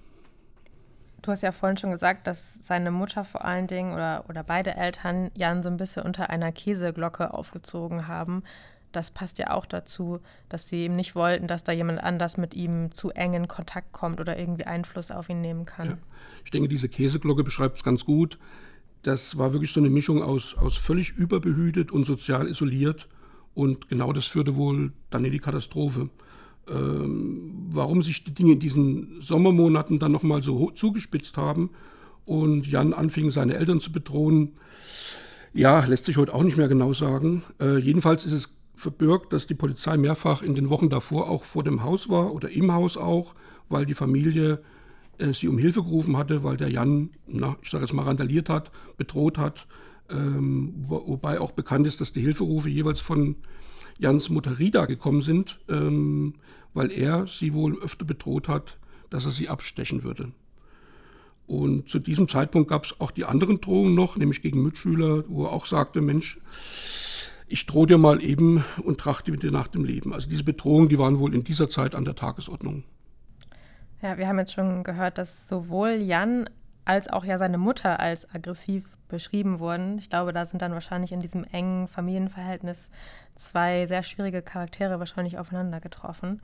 Du 1.21 1.31
hast 1.31 1.41
ja 1.41 1.51
vorhin 1.51 1.77
schon 1.77 1.89
gesagt, 1.89 2.27
dass 2.27 2.59
seine 2.61 2.91
Mutter 2.91 3.25
vor 3.25 3.43
allen 3.43 3.65
Dingen 3.65 3.93
oder, 3.93 4.25
oder 4.29 4.43
beide 4.43 4.75
Eltern 4.75 5.31
Jan 5.33 5.63
so 5.63 5.69
ein 5.69 5.77
bisschen 5.77 6.03
unter 6.03 6.29
einer 6.29 6.51
Käseglocke 6.51 7.33
aufgezogen 7.33 8.07
haben. 8.07 8.43
Das 8.91 9.09
passt 9.09 9.39
ja 9.39 9.49
auch 9.49 9.65
dazu, 9.65 10.19
dass 10.49 10.69
sie 10.69 10.83
eben 10.83 10.95
nicht 10.95 11.15
wollten, 11.15 11.47
dass 11.47 11.63
da 11.63 11.71
jemand 11.71 12.03
anders 12.03 12.37
mit 12.37 12.53
ihm 12.53 12.91
zu 12.91 13.09
eng 13.09 13.33
in 13.33 13.47
Kontakt 13.47 13.91
kommt 13.91 14.19
oder 14.19 14.37
irgendwie 14.37 14.65
Einfluss 14.65 15.09
auf 15.09 15.27
ihn 15.27 15.41
nehmen 15.41 15.65
kann. 15.65 15.87
Ja. 15.87 15.97
Ich 16.45 16.51
denke, 16.51 16.67
diese 16.69 16.89
Käseglocke 16.89 17.43
beschreibt 17.43 17.77
es 17.77 17.83
ganz 17.83 18.05
gut. 18.05 18.37
Das 19.01 19.37
war 19.37 19.51
wirklich 19.51 19.73
so 19.73 19.79
eine 19.79 19.89
Mischung 19.89 20.21
aus, 20.21 20.55
aus 20.55 20.77
völlig 20.77 21.11
überbehütet 21.13 21.91
und 21.91 22.05
sozial 22.05 22.47
isoliert. 22.47 23.07
Und 23.55 23.89
genau 23.89 24.13
das 24.13 24.27
führte 24.27 24.55
wohl 24.55 24.93
dann 25.09 25.25
in 25.25 25.31
die 25.31 25.39
Katastrophe 25.39 26.09
warum 26.67 28.01
sich 28.01 28.23
die 28.23 28.33
Dinge 28.33 28.53
in 28.53 28.59
diesen 28.59 29.21
Sommermonaten 29.21 29.99
dann 29.99 30.11
nochmal 30.11 30.41
so 30.41 30.71
zugespitzt 30.71 31.37
haben 31.37 31.69
und 32.25 32.67
Jan 32.67 32.93
anfing, 32.93 33.31
seine 33.31 33.55
Eltern 33.55 33.79
zu 33.79 33.91
bedrohen. 33.91 34.53
Ja, 35.53 35.85
lässt 35.85 36.05
sich 36.05 36.17
heute 36.17 36.33
auch 36.33 36.43
nicht 36.43 36.57
mehr 36.57 36.67
genau 36.67 36.93
sagen. 36.93 37.43
Äh, 37.61 37.77
jedenfalls 37.77 38.25
ist 38.25 38.33
es 38.33 38.49
verbirgt, 38.75 39.31
dass 39.31 39.47
die 39.47 39.53
Polizei 39.53 39.95
mehrfach 39.95 40.41
in 40.41 40.53
den 40.53 40.69
Wochen 40.69 40.89
davor 40.89 41.29
auch 41.29 41.45
vor 41.45 41.63
dem 41.63 41.83
Haus 41.83 42.09
war 42.09 42.33
oder 42.33 42.49
im 42.49 42.73
Haus 42.73 42.97
auch, 42.97 43.35
weil 43.69 43.85
die 43.85 43.93
Familie 43.93 44.59
äh, 45.17 45.33
sie 45.33 45.47
um 45.47 45.57
Hilfe 45.57 45.81
gerufen 45.83 46.17
hatte, 46.17 46.43
weil 46.43 46.57
der 46.57 46.69
Jan, 46.69 47.11
na, 47.27 47.55
ich 47.61 47.69
sage 47.69 47.85
jetzt 47.85 47.93
mal, 47.93 48.03
randaliert 48.03 48.49
hat, 48.49 48.71
bedroht 48.97 49.37
hat. 49.37 49.67
Ähm, 50.09 50.73
wobei 50.87 51.39
auch 51.39 51.51
bekannt 51.51 51.87
ist, 51.87 52.01
dass 52.01 52.11
die 52.11 52.21
Hilferufe 52.21 52.69
jeweils 52.69 53.01
von 53.01 53.35
Jans 53.99 54.29
Mutter 54.29 54.59
Rida 54.59 54.85
gekommen 54.85 55.21
sind, 55.21 55.59
ähm, 55.69 56.35
weil 56.73 56.91
er 56.91 57.27
sie 57.27 57.53
wohl 57.53 57.77
öfter 57.81 58.05
bedroht 58.05 58.47
hat, 58.47 58.77
dass 59.09 59.25
er 59.25 59.31
sie 59.31 59.49
abstechen 59.49 60.03
würde. 60.03 60.31
Und 61.47 61.89
zu 61.89 61.99
diesem 61.99 62.27
Zeitpunkt 62.27 62.69
gab 62.69 62.85
es 62.85 62.99
auch 62.99 63.11
die 63.11 63.25
anderen 63.25 63.61
Drohungen 63.61 63.93
noch, 63.93 64.17
nämlich 64.17 64.41
gegen 64.41 64.63
Mitschüler, 64.63 65.23
wo 65.27 65.45
er 65.45 65.51
auch 65.51 65.67
sagte, 65.67 66.01
Mensch, 66.01 66.39
ich 67.47 67.65
drohe 67.67 67.85
dir 67.85 67.99
mal 67.99 68.23
eben 68.23 68.65
und 68.83 68.99
trachte 68.99 69.31
mit 69.31 69.43
dir 69.43 69.51
nach 69.51 69.67
dem 69.67 69.85
Leben. 69.85 70.13
Also 70.13 70.27
diese 70.27 70.43
Bedrohungen, 70.43 70.89
die 70.89 70.97
waren 70.97 71.19
wohl 71.19 71.35
in 71.35 71.43
dieser 71.43 71.67
Zeit 71.67 71.93
an 71.93 72.03
der 72.03 72.15
Tagesordnung. 72.15 72.83
Ja, 74.01 74.17
wir 74.17 74.27
haben 74.27 74.39
jetzt 74.39 74.53
schon 74.53 74.83
gehört, 74.83 75.17
dass 75.19 75.47
sowohl 75.47 75.91
Jan 76.01 76.49
als 76.85 77.09
auch 77.09 77.25
ja 77.25 77.37
seine 77.37 77.57
Mutter 77.57 77.99
als 77.99 78.33
aggressiv 78.33 78.95
beschrieben 79.07 79.59
wurden. 79.59 79.97
Ich 79.97 80.09
glaube, 80.09 80.33
da 80.33 80.45
sind 80.45 80.61
dann 80.61 80.73
wahrscheinlich 80.73 81.11
in 81.11 81.19
diesem 81.19 81.43
engen 81.43 81.87
Familienverhältnis 81.87 82.89
zwei 83.35 83.85
sehr 83.85 84.03
schwierige 84.03 84.41
Charaktere 84.41 84.99
wahrscheinlich 84.99 85.37
aufeinander 85.37 85.81
getroffen. 85.81 86.41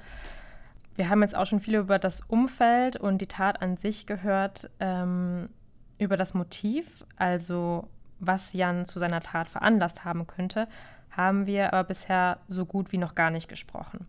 Wir 0.95 1.09
haben 1.09 1.21
jetzt 1.21 1.37
auch 1.37 1.45
schon 1.45 1.61
viel 1.61 1.75
über 1.75 1.99
das 1.99 2.21
Umfeld 2.21 2.97
und 2.97 3.19
die 3.21 3.27
Tat 3.27 3.61
an 3.61 3.77
sich 3.77 4.07
gehört, 4.07 4.69
ähm, 4.79 5.49
über 5.97 6.17
das 6.17 6.33
Motiv, 6.33 7.05
also 7.15 7.87
was 8.19 8.53
Jan 8.53 8.85
zu 8.85 8.99
seiner 8.99 9.21
Tat 9.21 9.49
veranlasst 9.49 10.03
haben 10.03 10.27
könnte, 10.27 10.67
haben 11.11 11.45
wir 11.45 11.73
aber 11.73 11.87
bisher 11.87 12.39
so 12.47 12.65
gut 12.65 12.91
wie 12.91 12.97
noch 12.97 13.15
gar 13.15 13.31
nicht 13.31 13.47
gesprochen. 13.47 14.07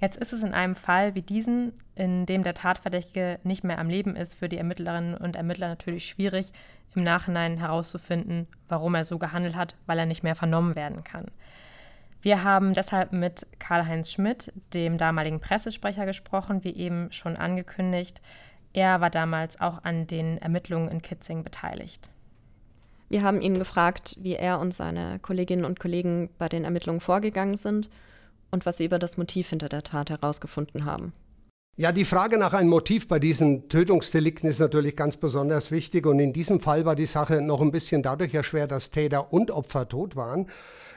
Jetzt 0.00 0.16
ist 0.16 0.32
es 0.32 0.42
in 0.42 0.54
einem 0.54 0.76
Fall 0.76 1.14
wie 1.14 1.22
diesen, 1.22 1.72
in 1.94 2.24
dem 2.24 2.42
der 2.42 2.54
Tatverdächtige 2.54 3.38
nicht 3.44 3.64
mehr 3.64 3.78
am 3.78 3.90
Leben 3.90 4.16
ist, 4.16 4.34
für 4.34 4.48
die 4.48 4.56
Ermittlerinnen 4.56 5.14
und 5.14 5.36
Ermittler 5.36 5.68
natürlich 5.68 6.06
schwierig, 6.06 6.52
im 6.94 7.02
Nachhinein 7.02 7.58
herauszufinden, 7.58 8.48
warum 8.68 8.94
er 8.94 9.04
so 9.04 9.18
gehandelt 9.18 9.54
hat, 9.54 9.76
weil 9.86 9.98
er 9.98 10.06
nicht 10.06 10.22
mehr 10.22 10.34
vernommen 10.34 10.74
werden 10.74 11.04
kann. 11.04 11.26
Wir 12.22 12.42
haben 12.42 12.72
deshalb 12.72 13.12
mit 13.12 13.46
Karl-Heinz 13.58 14.10
Schmidt, 14.10 14.52
dem 14.74 14.96
damaligen 14.96 15.40
Pressesprecher, 15.40 16.06
gesprochen, 16.06 16.64
wie 16.64 16.74
eben 16.74 17.12
schon 17.12 17.36
angekündigt. 17.36 18.20
Er 18.72 19.00
war 19.00 19.10
damals 19.10 19.60
auch 19.60 19.84
an 19.84 20.06
den 20.06 20.38
Ermittlungen 20.38 20.88
in 20.88 21.02
Kitzing 21.02 21.44
beteiligt. 21.44 22.10
Wir 23.08 23.22
haben 23.22 23.40
ihn 23.40 23.58
gefragt, 23.58 24.16
wie 24.18 24.34
er 24.34 24.60
und 24.60 24.72
seine 24.72 25.18
Kolleginnen 25.18 25.64
und 25.64 25.78
Kollegen 25.78 26.30
bei 26.38 26.48
den 26.48 26.64
Ermittlungen 26.64 27.00
vorgegangen 27.00 27.56
sind 27.56 27.90
und 28.50 28.66
was 28.66 28.78
sie 28.78 28.84
über 28.84 28.98
das 28.98 29.16
Motiv 29.16 29.50
hinter 29.50 29.68
der 29.68 29.82
Tat 29.82 30.10
herausgefunden 30.10 30.84
haben. 30.84 31.12
Ja, 31.76 31.92
die 31.92 32.04
Frage 32.04 32.36
nach 32.36 32.52
einem 32.52 32.68
Motiv 32.68 33.08
bei 33.08 33.18
diesen 33.18 33.68
Tötungsdelikten 33.68 34.50
ist 34.50 34.58
natürlich 34.58 34.96
ganz 34.96 35.16
besonders 35.16 35.70
wichtig. 35.70 36.04
Und 36.06 36.18
in 36.18 36.32
diesem 36.32 36.60
Fall 36.60 36.84
war 36.84 36.94
die 36.94 37.06
Sache 37.06 37.40
noch 37.40 37.62
ein 37.62 37.70
bisschen 37.70 38.02
dadurch 38.02 38.34
erschwert, 38.34 38.70
dass 38.70 38.90
Täter 38.90 39.32
und 39.32 39.50
Opfer 39.50 39.88
tot 39.88 40.14
waren. 40.14 40.48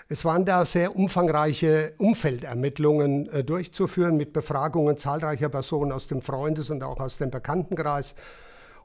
Es 0.10 0.26
waren 0.26 0.44
da 0.44 0.66
sehr 0.66 0.96
umfangreiche 0.96 1.94
Umfeldermittlungen 1.98 3.30
äh, 3.30 3.44
durchzuführen 3.44 4.18
mit 4.18 4.34
Befragungen 4.34 4.98
zahlreicher 4.98 5.48
Personen 5.48 5.94
aus 5.94 6.08
dem 6.08 6.22
Freundes- 6.22 6.70
und 6.70 6.84
auch 6.84 7.00
aus 7.00 7.18
dem 7.18 7.32
Bekanntenkreis. 7.32 8.16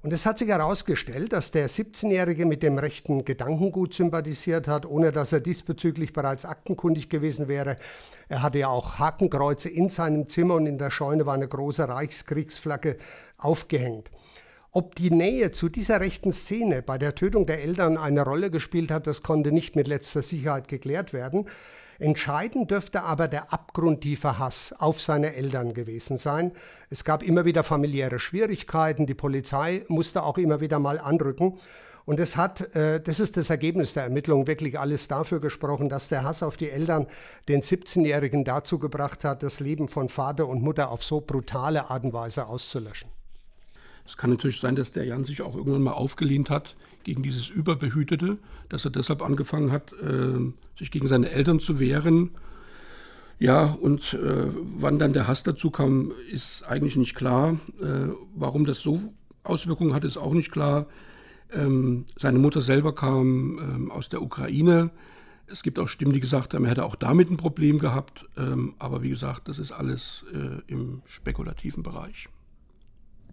Und 0.02 0.12
es 0.12 0.26
hat 0.26 0.38
sich 0.38 0.48
herausgestellt, 0.48 1.32
dass 1.32 1.50
der 1.50 1.68
17-Jährige 1.68 2.46
mit 2.46 2.62
dem 2.62 2.78
rechten 2.78 3.24
Gedankengut 3.24 3.94
sympathisiert 3.94 4.68
hat, 4.68 4.86
ohne 4.86 5.10
dass 5.10 5.32
er 5.32 5.40
diesbezüglich 5.40 6.12
bereits 6.12 6.44
aktenkundig 6.44 7.08
gewesen 7.08 7.48
wäre. 7.48 7.76
Er 8.28 8.42
hatte 8.42 8.58
ja 8.58 8.68
auch 8.68 8.98
Hakenkreuze 8.98 9.68
in 9.68 9.88
seinem 9.88 10.28
Zimmer 10.28 10.54
und 10.54 10.66
in 10.66 10.78
der 10.78 10.90
Scheune 10.90 11.26
war 11.26 11.34
eine 11.34 11.48
große 11.48 11.88
Reichskriegsflagge 11.88 12.96
aufgehängt. 13.38 14.10
Ob 14.70 14.94
die 14.94 15.10
Nähe 15.10 15.50
zu 15.50 15.68
dieser 15.68 16.00
rechten 16.00 16.30
Szene 16.30 16.82
bei 16.82 16.98
der 16.98 17.14
Tötung 17.14 17.46
der 17.46 17.62
Eltern 17.62 17.96
eine 17.96 18.22
Rolle 18.22 18.50
gespielt 18.50 18.90
hat, 18.90 19.06
das 19.06 19.22
konnte 19.22 19.50
nicht 19.50 19.74
mit 19.74 19.88
letzter 19.88 20.22
Sicherheit 20.22 20.68
geklärt 20.68 21.12
werden. 21.12 21.46
Entscheidend 22.00 22.70
dürfte 22.70 23.02
aber 23.02 23.26
der 23.26 23.52
abgrundtiefe 23.52 24.38
Hass 24.38 24.72
auf 24.78 25.00
seine 25.00 25.34
Eltern 25.34 25.74
gewesen 25.74 26.16
sein. 26.16 26.52
Es 26.90 27.04
gab 27.04 27.24
immer 27.24 27.44
wieder 27.44 27.64
familiäre 27.64 28.20
Schwierigkeiten, 28.20 29.06
die 29.06 29.14
Polizei 29.14 29.84
musste 29.88 30.22
auch 30.22 30.38
immer 30.38 30.60
wieder 30.60 30.78
mal 30.78 31.00
anrücken. 31.00 31.58
Und 32.04 32.20
es 32.20 32.36
hat, 32.36 32.74
äh, 32.74 33.02
das 33.02 33.20
ist 33.20 33.36
das 33.36 33.50
Ergebnis 33.50 33.94
der 33.94 34.04
Ermittlung, 34.04 34.46
wirklich 34.46 34.78
alles 34.78 35.08
dafür 35.08 35.40
gesprochen, 35.40 35.88
dass 35.88 36.08
der 36.08 36.22
Hass 36.22 36.42
auf 36.42 36.56
die 36.56 36.70
Eltern 36.70 37.06
den 37.48 37.62
17-Jährigen 37.62 38.44
dazu 38.44 38.78
gebracht 38.78 39.24
hat, 39.24 39.42
das 39.42 39.60
Leben 39.60 39.88
von 39.88 40.08
Vater 40.08 40.48
und 40.48 40.62
Mutter 40.62 40.90
auf 40.90 41.04
so 41.04 41.20
brutale 41.20 41.90
Art 41.90 42.04
und 42.04 42.12
Weise 42.12 42.46
auszulöschen. 42.46 43.10
Es 44.06 44.16
kann 44.16 44.30
natürlich 44.30 44.60
sein, 44.60 44.76
dass 44.76 44.92
der 44.92 45.04
Jan 45.04 45.24
sich 45.24 45.42
auch 45.42 45.54
irgendwann 45.54 45.82
mal 45.82 45.92
aufgelehnt 45.92 46.48
hat 46.48 46.76
gegen 47.04 47.22
dieses 47.22 47.48
Überbehütete, 47.48 48.38
dass 48.68 48.84
er 48.84 48.90
deshalb 48.90 49.22
angefangen 49.22 49.72
hat, 49.72 49.92
äh, 49.92 50.52
sich 50.78 50.90
gegen 50.90 51.08
seine 51.08 51.30
Eltern 51.30 51.60
zu 51.60 51.78
wehren. 51.78 52.30
Ja, 53.38 53.64
und 53.64 54.14
äh, 54.14 54.46
wann 54.78 54.98
dann 54.98 55.12
der 55.12 55.28
Hass 55.28 55.42
dazu 55.42 55.70
kam, 55.70 56.12
ist 56.30 56.64
eigentlich 56.64 56.96
nicht 56.96 57.14
klar. 57.14 57.58
Äh, 57.80 58.12
warum 58.34 58.64
das 58.64 58.80
so 58.80 59.00
Auswirkungen 59.44 59.94
hat, 59.94 60.04
ist 60.04 60.16
auch 60.16 60.34
nicht 60.34 60.50
klar. 60.50 60.86
Ähm, 61.52 62.04
seine 62.16 62.38
Mutter 62.38 62.60
selber 62.60 62.94
kam 62.94 63.58
ähm, 63.58 63.90
aus 63.90 64.08
der 64.08 64.22
Ukraine. 64.22 64.90
Es 65.46 65.62
gibt 65.62 65.78
auch 65.78 65.88
Stimmen, 65.88 66.12
die 66.12 66.20
gesagt 66.20 66.52
haben, 66.52 66.64
er 66.64 66.72
hätte 66.72 66.84
auch 66.84 66.96
damit 66.96 67.30
ein 67.30 67.36
Problem 67.36 67.78
gehabt. 67.78 68.26
Ähm, 68.36 68.74
aber 68.78 69.02
wie 69.02 69.08
gesagt, 69.08 69.48
das 69.48 69.58
ist 69.58 69.72
alles 69.72 70.24
äh, 70.34 70.60
im 70.66 71.02
spekulativen 71.06 71.82
Bereich 71.82 72.28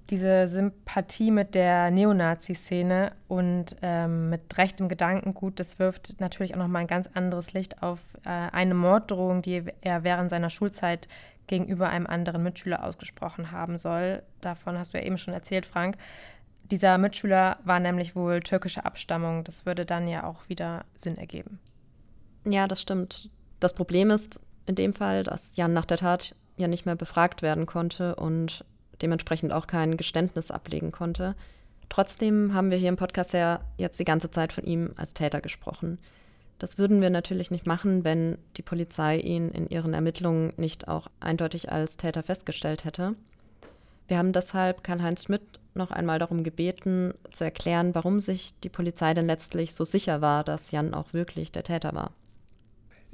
diese 0.09 0.47
Sympathie 0.47 1.31
mit 1.31 1.55
der 1.55 1.89
Neonazi-Szene 1.91 3.13
und 3.27 3.75
ähm, 3.81 4.29
mit 4.29 4.57
rechtem 4.57 4.87
Gedankengut, 4.87 5.59
das 5.59 5.79
wirft 5.79 6.19
natürlich 6.19 6.53
auch 6.53 6.59
nochmal 6.59 6.81
ein 6.81 6.87
ganz 6.87 7.09
anderes 7.13 7.53
Licht 7.53 7.81
auf 7.81 8.01
äh, 8.23 8.29
eine 8.29 8.75
Morddrohung, 8.75 9.41
die 9.41 9.63
er 9.81 10.03
während 10.03 10.29
seiner 10.29 10.49
Schulzeit 10.49 11.07
gegenüber 11.47 11.89
einem 11.89 12.07
anderen 12.07 12.43
Mitschüler 12.43 12.83
ausgesprochen 12.83 13.51
haben 13.51 13.77
soll. 13.77 14.23
Davon 14.41 14.77
hast 14.77 14.93
du 14.93 14.97
ja 14.99 15.03
eben 15.03 15.17
schon 15.17 15.33
erzählt, 15.33 15.65
Frank. 15.65 15.97
Dieser 16.71 16.97
Mitschüler 16.97 17.57
war 17.63 17.79
nämlich 17.79 18.15
wohl 18.15 18.39
türkischer 18.39 18.85
Abstammung. 18.85 19.43
Das 19.43 19.65
würde 19.65 19.85
dann 19.85 20.07
ja 20.07 20.23
auch 20.23 20.49
wieder 20.49 20.85
Sinn 20.95 21.17
ergeben. 21.17 21.59
Ja, 22.43 22.67
das 22.67 22.81
stimmt. 22.81 23.29
Das 23.59 23.73
Problem 23.73 24.09
ist 24.09 24.39
in 24.65 24.75
dem 24.75 24.93
Fall, 24.93 25.23
dass 25.23 25.55
Jan 25.55 25.73
nach 25.73 25.85
der 25.85 25.97
Tat 25.97 26.35
ja 26.57 26.67
nicht 26.67 26.85
mehr 26.85 26.95
befragt 26.95 27.41
werden 27.41 27.65
konnte 27.65 28.15
und 28.15 28.65
dementsprechend 29.01 29.51
auch 29.51 29.67
kein 29.67 29.97
Geständnis 29.97 30.51
ablegen 30.51 30.91
konnte. 30.91 31.36
Trotzdem 31.89 32.53
haben 32.53 32.71
wir 32.71 32.77
hier 32.77 32.89
im 32.89 32.95
Podcast 32.95 33.34
ja 33.34 33.60
jetzt 33.77 33.99
die 33.99 34.05
ganze 34.05 34.31
Zeit 34.31 34.53
von 34.53 34.63
ihm 34.63 34.91
als 34.95 35.13
Täter 35.13 35.41
gesprochen. 35.41 35.99
Das 36.58 36.77
würden 36.77 37.01
wir 37.01 37.10
natürlich 37.10 37.51
nicht 37.51 37.67
machen, 37.67 38.03
wenn 38.03 38.38
die 38.58 38.62
Polizei 38.62 39.17
ihn 39.17 39.49
in 39.49 39.69
ihren 39.69 39.93
Ermittlungen 39.93 40.53
nicht 40.58 40.88
auch 40.88 41.08
eindeutig 41.19 41.71
als 41.71 41.97
Täter 41.97 42.23
festgestellt 42.23 42.86
hätte. 42.86 43.12
Wir 44.08 44.17
haben 44.17 44.34
deshalb 44.34 44.84
Karl-Heinz 44.84 45.23
Schmidt 45.23 45.41
noch 45.73 45.91
einmal 45.91 46.19
darum 46.19 46.43
gebeten, 46.43 47.13
zu 47.31 47.43
erklären, 47.43 47.93
warum 47.93 48.19
sich 48.19 48.53
die 48.63 48.69
Polizei 48.69 49.13
denn 49.13 49.25
letztlich 49.25 49.73
so 49.73 49.84
sicher 49.84 50.21
war, 50.21 50.43
dass 50.43 50.71
Jan 50.71 50.93
auch 50.93 51.12
wirklich 51.12 51.51
der 51.51 51.63
Täter 51.63 51.93
war. 51.93 52.12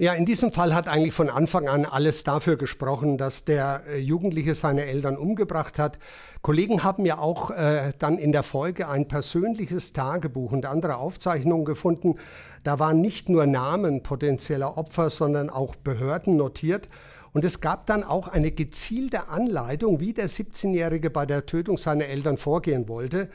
Ja, 0.01 0.13
in 0.13 0.25
diesem 0.25 0.51
Fall 0.51 0.73
hat 0.73 0.87
eigentlich 0.87 1.13
von 1.13 1.29
Anfang 1.29 1.67
an 1.67 1.85
alles 1.85 2.23
dafür 2.23 2.55
gesprochen, 2.55 3.19
dass 3.19 3.45
der 3.45 3.83
äh, 3.87 3.99
Jugendliche 3.99 4.55
seine 4.55 4.85
Eltern 4.85 5.15
umgebracht 5.15 5.77
hat. 5.77 5.99
Kollegen 6.41 6.83
haben 6.83 7.05
ja 7.05 7.19
auch 7.19 7.51
äh, 7.51 7.93
dann 7.99 8.17
in 8.17 8.31
der 8.31 8.41
Folge 8.41 8.87
ein 8.87 9.07
persönliches 9.07 9.93
Tagebuch 9.93 10.53
und 10.53 10.65
andere 10.65 10.95
Aufzeichnungen 10.95 11.65
gefunden. 11.65 12.15
Da 12.63 12.79
waren 12.79 12.99
nicht 12.99 13.29
nur 13.29 13.45
Namen 13.45 14.01
potenzieller 14.01 14.75
Opfer, 14.75 15.11
sondern 15.11 15.51
auch 15.51 15.75
Behörden 15.75 16.35
notiert. 16.35 16.89
Und 17.31 17.45
es 17.45 17.61
gab 17.61 17.85
dann 17.85 18.03
auch 18.03 18.27
eine 18.27 18.49
gezielte 18.49 19.27
Anleitung, 19.27 19.99
wie 19.99 20.13
der 20.13 20.29
17-Jährige 20.31 21.11
bei 21.11 21.27
der 21.27 21.45
Tötung 21.45 21.77
seiner 21.77 22.05
Eltern 22.05 22.37
vorgehen 22.37 22.87
wollte. 22.87 23.29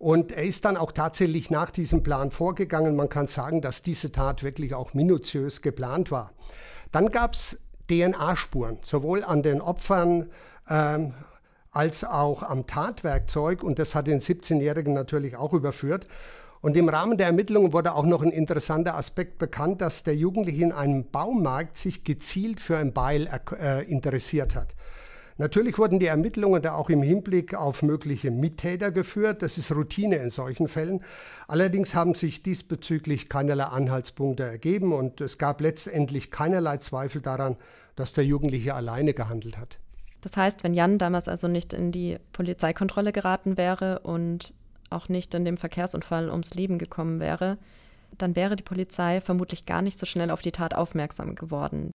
Und 0.00 0.32
er 0.32 0.44
ist 0.44 0.64
dann 0.64 0.78
auch 0.78 0.92
tatsächlich 0.92 1.50
nach 1.50 1.70
diesem 1.70 2.02
Plan 2.02 2.30
vorgegangen. 2.30 2.96
Man 2.96 3.10
kann 3.10 3.26
sagen, 3.26 3.60
dass 3.60 3.82
diese 3.82 4.10
Tat 4.10 4.42
wirklich 4.42 4.72
auch 4.72 4.94
minutiös 4.94 5.60
geplant 5.60 6.10
war. 6.10 6.32
Dann 6.90 7.10
gab 7.10 7.34
es 7.34 7.60
DNA-Spuren, 7.90 8.78
sowohl 8.80 9.22
an 9.22 9.42
den 9.42 9.60
Opfern 9.60 10.30
ähm, 10.70 11.12
als 11.70 12.02
auch 12.02 12.42
am 12.42 12.66
Tatwerkzeug. 12.66 13.62
Und 13.62 13.78
das 13.78 13.94
hat 13.94 14.06
den 14.06 14.20
17-Jährigen 14.20 14.94
natürlich 14.94 15.36
auch 15.36 15.52
überführt. 15.52 16.06
Und 16.62 16.78
im 16.78 16.88
Rahmen 16.88 17.18
der 17.18 17.26
Ermittlungen 17.26 17.74
wurde 17.74 17.94
auch 17.94 18.06
noch 18.06 18.22
ein 18.22 18.30
interessanter 18.30 18.94
Aspekt 18.96 19.36
bekannt, 19.36 19.82
dass 19.82 20.02
der 20.02 20.16
Jugendliche 20.16 20.62
in 20.62 20.72
einem 20.72 21.10
Baumarkt 21.10 21.76
sich 21.76 22.04
gezielt 22.04 22.60
für 22.60 22.78
ein 22.78 22.94
Beil 22.94 23.28
äh, 23.60 23.84
interessiert 23.84 24.54
hat. 24.54 24.74
Natürlich 25.38 25.78
wurden 25.78 25.98
die 25.98 26.06
Ermittlungen 26.06 26.62
da 26.62 26.74
auch 26.74 26.90
im 26.90 27.02
Hinblick 27.02 27.54
auf 27.54 27.82
mögliche 27.82 28.30
Mittäter 28.30 28.90
geführt. 28.90 29.42
Das 29.42 29.58
ist 29.58 29.72
Routine 29.72 30.16
in 30.16 30.30
solchen 30.30 30.68
Fällen. 30.68 31.02
Allerdings 31.48 31.94
haben 31.94 32.14
sich 32.14 32.42
diesbezüglich 32.42 33.28
keinerlei 33.28 33.64
Anhaltspunkte 33.64 34.44
ergeben 34.44 34.92
und 34.92 35.20
es 35.20 35.38
gab 35.38 35.60
letztendlich 35.60 36.30
keinerlei 36.30 36.76
Zweifel 36.78 37.20
daran, 37.20 37.56
dass 37.96 38.12
der 38.12 38.24
Jugendliche 38.24 38.74
alleine 38.74 39.14
gehandelt 39.14 39.56
hat. 39.58 39.78
Das 40.20 40.36
heißt, 40.36 40.64
wenn 40.64 40.74
Jan 40.74 40.98
damals 40.98 41.28
also 41.28 41.48
nicht 41.48 41.72
in 41.72 41.92
die 41.92 42.18
Polizeikontrolle 42.32 43.12
geraten 43.12 43.56
wäre 43.56 44.00
und 44.00 44.54
auch 44.90 45.08
nicht 45.08 45.34
in 45.34 45.44
dem 45.44 45.56
Verkehrsunfall 45.56 46.30
ums 46.30 46.54
Leben 46.54 46.78
gekommen 46.78 47.20
wäre, 47.20 47.58
dann 48.18 48.36
wäre 48.36 48.56
die 48.56 48.62
Polizei 48.62 49.20
vermutlich 49.20 49.66
gar 49.66 49.82
nicht 49.82 49.98
so 49.98 50.04
schnell 50.04 50.30
auf 50.30 50.42
die 50.42 50.52
Tat 50.52 50.74
aufmerksam 50.74 51.34
geworden. 51.34 51.92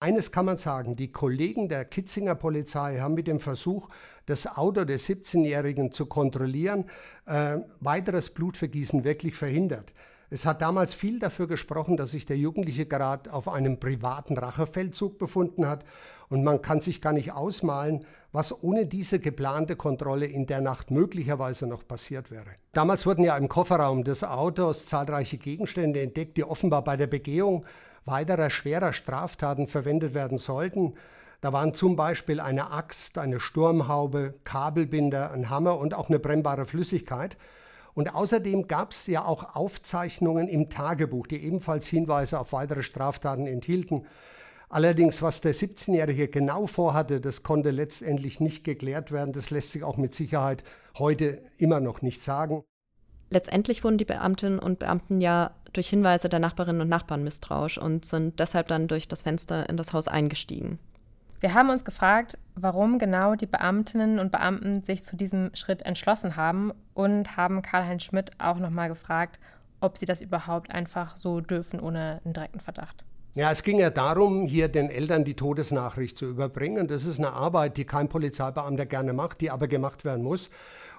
Eines 0.00 0.30
kann 0.30 0.44
man 0.44 0.56
sagen, 0.56 0.94
die 0.94 1.10
Kollegen 1.10 1.68
der 1.68 1.84
Kitzinger 1.84 2.36
Polizei 2.36 3.00
haben 3.00 3.14
mit 3.14 3.26
dem 3.26 3.40
Versuch, 3.40 3.88
das 4.26 4.46
Auto 4.46 4.84
des 4.84 5.08
17-Jährigen 5.08 5.90
zu 5.90 6.06
kontrollieren, 6.06 6.84
äh, 7.26 7.58
weiteres 7.80 8.30
Blutvergießen 8.30 9.02
wirklich 9.02 9.34
verhindert. 9.34 9.92
Es 10.30 10.46
hat 10.46 10.62
damals 10.62 10.94
viel 10.94 11.18
dafür 11.18 11.48
gesprochen, 11.48 11.96
dass 11.96 12.12
sich 12.12 12.26
der 12.26 12.36
Jugendliche 12.36 12.86
gerade 12.86 13.32
auf 13.32 13.48
einem 13.48 13.80
privaten 13.80 14.38
Rachefeldzug 14.38 15.18
befunden 15.18 15.66
hat 15.66 15.84
und 16.28 16.44
man 16.44 16.62
kann 16.62 16.80
sich 16.80 17.02
gar 17.02 17.12
nicht 17.12 17.32
ausmalen, 17.32 18.04
was 18.30 18.62
ohne 18.62 18.86
diese 18.86 19.18
geplante 19.18 19.74
Kontrolle 19.74 20.26
in 20.26 20.46
der 20.46 20.60
Nacht 20.60 20.92
möglicherweise 20.92 21.66
noch 21.66 21.88
passiert 21.88 22.30
wäre. 22.30 22.50
Damals 22.72 23.04
wurden 23.04 23.24
ja 23.24 23.36
im 23.36 23.48
Kofferraum 23.48 24.04
des 24.04 24.22
Autos 24.22 24.86
zahlreiche 24.86 25.38
Gegenstände 25.38 26.02
entdeckt, 26.02 26.36
die 26.36 26.44
offenbar 26.44 26.84
bei 26.84 26.96
der 26.96 27.08
Begehung 27.08 27.64
weiterer 28.08 28.50
schwerer 28.50 28.92
Straftaten 28.92 29.66
verwendet 29.66 30.14
werden 30.14 30.38
sollten. 30.38 30.94
Da 31.40 31.52
waren 31.52 31.72
zum 31.72 31.94
Beispiel 31.94 32.40
eine 32.40 32.72
Axt, 32.72 33.16
eine 33.18 33.38
Sturmhaube, 33.38 34.34
Kabelbinder, 34.42 35.30
ein 35.30 35.50
Hammer 35.50 35.78
und 35.78 35.94
auch 35.94 36.08
eine 36.08 36.18
brennbare 36.18 36.66
Flüssigkeit. 36.66 37.36
Und 37.94 38.14
außerdem 38.14 38.66
gab 38.68 38.92
es 38.92 39.06
ja 39.06 39.24
auch 39.24 39.56
Aufzeichnungen 39.56 40.48
im 40.48 40.70
Tagebuch, 40.70 41.26
die 41.26 41.44
ebenfalls 41.44 41.86
Hinweise 41.86 42.38
auf 42.38 42.52
weitere 42.52 42.82
Straftaten 42.82 43.46
enthielten. 43.46 44.06
Allerdings, 44.68 45.22
was 45.22 45.40
der 45.40 45.54
17-Jährige 45.54 46.28
genau 46.28 46.66
vorhatte, 46.66 47.20
das 47.20 47.42
konnte 47.42 47.70
letztendlich 47.70 48.38
nicht 48.38 48.64
geklärt 48.64 49.12
werden. 49.12 49.32
Das 49.32 49.50
lässt 49.50 49.72
sich 49.72 49.82
auch 49.82 49.96
mit 49.96 50.14
Sicherheit 50.14 50.62
heute 50.98 51.42
immer 51.56 51.80
noch 51.80 52.02
nicht 52.02 52.20
sagen. 52.20 52.64
Letztendlich 53.30 53.84
wurden 53.84 53.98
die 53.98 54.04
Beamtinnen 54.04 54.58
und 54.58 54.78
Beamten 54.78 55.20
ja 55.20 55.50
durch 55.72 55.88
Hinweise 55.88 56.28
der 56.28 56.40
Nachbarinnen 56.40 56.82
und 56.82 56.88
Nachbarn 56.88 57.24
misstrauisch 57.24 57.78
und 57.78 58.04
sind 58.04 58.38
deshalb 58.40 58.68
dann 58.68 58.88
durch 58.88 59.08
das 59.08 59.22
Fenster 59.22 59.68
in 59.68 59.76
das 59.76 59.92
Haus 59.92 60.08
eingestiegen. 60.08 60.78
Wir 61.40 61.54
haben 61.54 61.70
uns 61.70 61.84
gefragt, 61.84 62.36
warum 62.56 62.98
genau 62.98 63.36
die 63.36 63.46
Beamtinnen 63.46 64.18
und 64.18 64.32
Beamten 64.32 64.82
sich 64.82 65.04
zu 65.04 65.14
diesem 65.14 65.54
Schritt 65.54 65.82
entschlossen 65.82 66.34
haben 66.34 66.72
und 66.94 67.36
haben 67.36 67.62
Karl-Heinz 67.62 68.02
Schmidt 68.02 68.30
auch 68.38 68.58
nochmal 68.58 68.88
gefragt, 68.88 69.38
ob 69.80 69.98
sie 69.98 70.06
das 70.06 70.20
überhaupt 70.20 70.72
einfach 70.72 71.16
so 71.16 71.40
dürfen 71.40 71.78
ohne 71.78 72.20
einen 72.24 72.34
direkten 72.34 72.58
Verdacht. 72.58 73.04
Ja, 73.34 73.52
es 73.52 73.62
ging 73.62 73.78
ja 73.78 73.90
darum, 73.90 74.48
hier 74.48 74.66
den 74.66 74.90
Eltern 74.90 75.24
die 75.24 75.34
Todesnachricht 75.34 76.18
zu 76.18 76.26
überbringen. 76.26 76.88
Das 76.88 77.04
ist 77.04 77.20
eine 77.20 77.34
Arbeit, 77.34 77.76
die 77.76 77.84
kein 77.84 78.08
Polizeibeamter 78.08 78.84
gerne 78.84 79.12
macht, 79.12 79.40
die 79.40 79.52
aber 79.52 79.68
gemacht 79.68 80.04
werden 80.04 80.24
muss. 80.24 80.50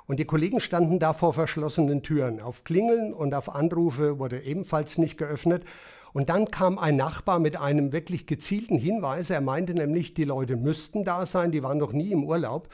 Und 0.09 0.19
die 0.19 0.25
Kollegen 0.25 0.59
standen 0.59 0.97
da 0.97 1.13
vor 1.13 1.33
verschlossenen 1.33 2.01
Türen. 2.01 2.41
Auf 2.41 2.63
Klingeln 2.63 3.13
und 3.13 3.35
auf 3.35 3.53
Anrufe 3.53 4.17
wurde 4.17 4.41
ebenfalls 4.41 4.97
nicht 4.97 5.17
geöffnet. 5.17 5.65
Und 6.13 6.29
dann 6.29 6.49
kam 6.49 6.79
ein 6.79 6.95
Nachbar 6.95 7.37
mit 7.37 7.57
einem 7.57 7.91
wirklich 7.91 8.25
gezielten 8.25 8.79
Hinweis. 8.79 9.29
Er 9.29 9.41
meinte 9.41 9.75
nämlich, 9.75 10.15
die 10.15 10.23
Leute 10.23 10.55
müssten 10.55 11.03
da 11.03 11.27
sein, 11.27 11.51
die 11.51 11.61
waren 11.61 11.77
noch 11.77 11.93
nie 11.93 12.11
im 12.11 12.23
Urlaub. 12.23 12.69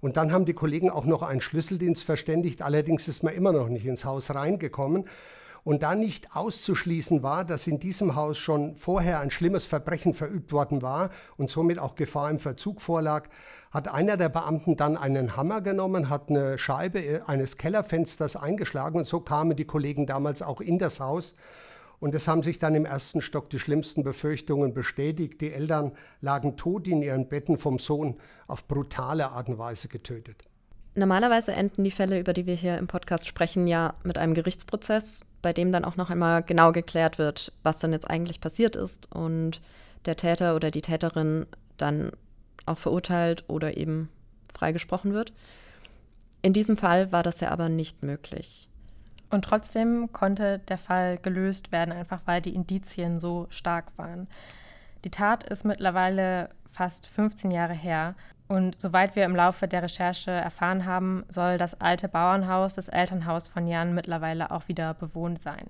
Und 0.00 0.16
dann 0.16 0.30
haben 0.30 0.44
die 0.44 0.54
Kollegen 0.54 0.88
auch 0.88 1.06
noch 1.06 1.22
einen 1.22 1.40
Schlüsseldienst 1.40 2.04
verständigt. 2.04 2.62
Allerdings 2.62 3.08
ist 3.08 3.24
man 3.24 3.34
immer 3.34 3.50
noch 3.50 3.68
nicht 3.68 3.86
ins 3.86 4.04
Haus 4.04 4.32
reingekommen. 4.32 5.06
Und 5.64 5.82
da 5.82 5.96
nicht 5.96 6.36
auszuschließen 6.36 7.24
war, 7.24 7.44
dass 7.44 7.66
in 7.66 7.80
diesem 7.80 8.14
Haus 8.14 8.38
schon 8.38 8.76
vorher 8.76 9.18
ein 9.18 9.32
schlimmes 9.32 9.64
Verbrechen 9.64 10.14
verübt 10.14 10.52
worden 10.52 10.82
war 10.82 11.10
und 11.36 11.50
somit 11.50 11.80
auch 11.80 11.96
Gefahr 11.96 12.30
im 12.30 12.38
Verzug 12.38 12.80
vorlag, 12.80 13.28
hat 13.76 13.88
einer 13.88 14.16
der 14.16 14.30
Beamten 14.30 14.78
dann 14.78 14.96
einen 14.96 15.36
Hammer 15.36 15.60
genommen, 15.60 16.08
hat 16.08 16.30
eine 16.30 16.56
Scheibe 16.56 16.98
äh, 16.98 17.20
eines 17.26 17.58
Kellerfensters 17.58 18.34
eingeschlagen 18.34 18.96
und 18.96 19.06
so 19.06 19.20
kamen 19.20 19.54
die 19.54 19.66
Kollegen 19.66 20.06
damals 20.06 20.40
auch 20.40 20.62
in 20.62 20.78
das 20.78 20.98
Haus. 20.98 21.34
Und 22.00 22.14
es 22.14 22.26
haben 22.26 22.42
sich 22.42 22.58
dann 22.58 22.74
im 22.74 22.86
ersten 22.86 23.20
Stock 23.20 23.50
die 23.50 23.58
schlimmsten 23.58 24.02
Befürchtungen 24.02 24.72
bestätigt. 24.72 25.42
Die 25.42 25.52
Eltern 25.52 25.92
lagen 26.22 26.56
tot 26.56 26.88
in 26.88 27.02
ihren 27.02 27.28
Betten 27.28 27.58
vom 27.58 27.78
Sohn 27.78 28.16
auf 28.46 28.66
brutale 28.66 29.28
Art 29.28 29.50
und 29.50 29.58
Weise 29.58 29.88
getötet. 29.88 30.44
Normalerweise 30.94 31.52
enden 31.52 31.84
die 31.84 31.90
Fälle, 31.90 32.18
über 32.18 32.32
die 32.32 32.46
wir 32.46 32.54
hier 32.54 32.78
im 32.78 32.86
Podcast 32.86 33.28
sprechen, 33.28 33.66
ja 33.66 33.94
mit 34.04 34.16
einem 34.16 34.32
Gerichtsprozess, 34.32 35.20
bei 35.42 35.52
dem 35.52 35.70
dann 35.70 35.84
auch 35.84 35.96
noch 35.96 36.08
einmal 36.08 36.42
genau 36.42 36.72
geklärt 36.72 37.18
wird, 37.18 37.52
was 37.62 37.78
dann 37.78 37.92
jetzt 37.92 38.08
eigentlich 38.08 38.40
passiert 38.40 38.74
ist 38.74 39.12
und 39.14 39.60
der 40.06 40.16
Täter 40.16 40.56
oder 40.56 40.70
die 40.70 40.82
Täterin 40.82 41.44
dann 41.76 42.12
auch 42.66 42.78
verurteilt 42.78 43.44
oder 43.48 43.76
eben 43.76 44.08
freigesprochen 44.54 45.12
wird. 45.12 45.32
In 46.42 46.52
diesem 46.52 46.76
Fall 46.76 47.12
war 47.12 47.22
das 47.22 47.40
ja 47.40 47.50
aber 47.50 47.68
nicht 47.68 48.02
möglich. 48.02 48.68
Und 49.30 49.44
trotzdem 49.44 50.12
konnte 50.12 50.60
der 50.60 50.78
Fall 50.78 51.18
gelöst 51.18 51.72
werden, 51.72 51.92
einfach 51.92 52.22
weil 52.26 52.40
die 52.40 52.54
Indizien 52.54 53.18
so 53.18 53.46
stark 53.50 53.86
waren. 53.96 54.28
Die 55.04 55.10
Tat 55.10 55.44
ist 55.44 55.64
mittlerweile 55.64 56.50
fast 56.70 57.06
15 57.06 57.50
Jahre 57.50 57.74
her. 57.74 58.14
Und 58.48 58.78
soweit 58.78 59.16
wir 59.16 59.24
im 59.24 59.34
Laufe 59.34 59.66
der 59.66 59.82
Recherche 59.82 60.30
erfahren 60.30 60.86
haben, 60.86 61.24
soll 61.28 61.58
das 61.58 61.80
alte 61.80 62.08
Bauernhaus, 62.08 62.74
das 62.74 62.86
Elternhaus 62.86 63.48
von 63.48 63.66
Jan, 63.66 63.94
mittlerweile 63.94 64.52
auch 64.52 64.68
wieder 64.68 64.94
bewohnt 64.94 65.40
sein. 65.40 65.66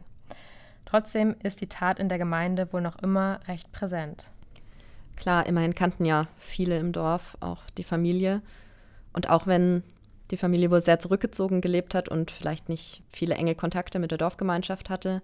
Trotzdem 0.85 1.35
ist 1.43 1.63
die 1.63 1.69
Tat 1.69 1.99
in 1.99 2.09
der 2.09 2.19
Gemeinde 2.19 2.73
wohl 2.73 2.83
noch 2.83 2.99
immer 2.99 3.41
recht 3.49 3.73
präsent. 3.73 4.31
Klar, 5.17 5.47
immerhin 5.47 5.75
kannten 5.75 6.05
ja 6.05 6.27
viele 6.37 6.79
im 6.79 6.93
Dorf, 6.93 7.37
auch 7.41 7.63
die 7.79 7.85
Familie. 7.85 8.43
Und 9.13 9.31
auch 9.31 9.47
wenn 9.47 9.83
die 10.31 10.37
Familie 10.37 10.71
wohl 10.71 10.81
sehr 10.81 10.99
zurückgezogen 10.99 11.61
gelebt 11.61 11.95
hat 11.95 12.09
und 12.09 12.31
vielleicht 12.31 12.69
nicht 12.69 13.03
viele 13.11 13.35
enge 13.35 13.55
Kontakte 13.55 13.99
mit 13.99 14.11
der 14.11 14.19
Dorfgemeinschaft 14.19 14.91
hatte, 14.91 15.23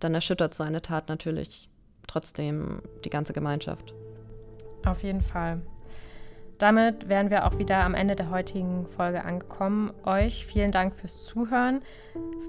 dann 0.00 0.14
erschüttert 0.14 0.54
so 0.54 0.62
eine 0.62 0.82
Tat 0.82 1.08
natürlich 1.08 1.68
trotzdem 2.06 2.82
die 3.04 3.10
ganze 3.10 3.32
Gemeinschaft. 3.32 3.94
Auf 4.84 5.02
jeden 5.02 5.22
Fall. 5.22 5.60
Damit 6.58 7.08
wären 7.08 7.30
wir 7.30 7.46
auch 7.46 7.58
wieder 7.58 7.84
am 7.84 7.94
Ende 7.94 8.16
der 8.16 8.30
heutigen 8.30 8.86
Folge 8.86 9.24
angekommen. 9.24 9.92
Euch 10.04 10.44
vielen 10.44 10.72
Dank 10.72 10.94
fürs 10.94 11.24
Zuhören 11.24 11.80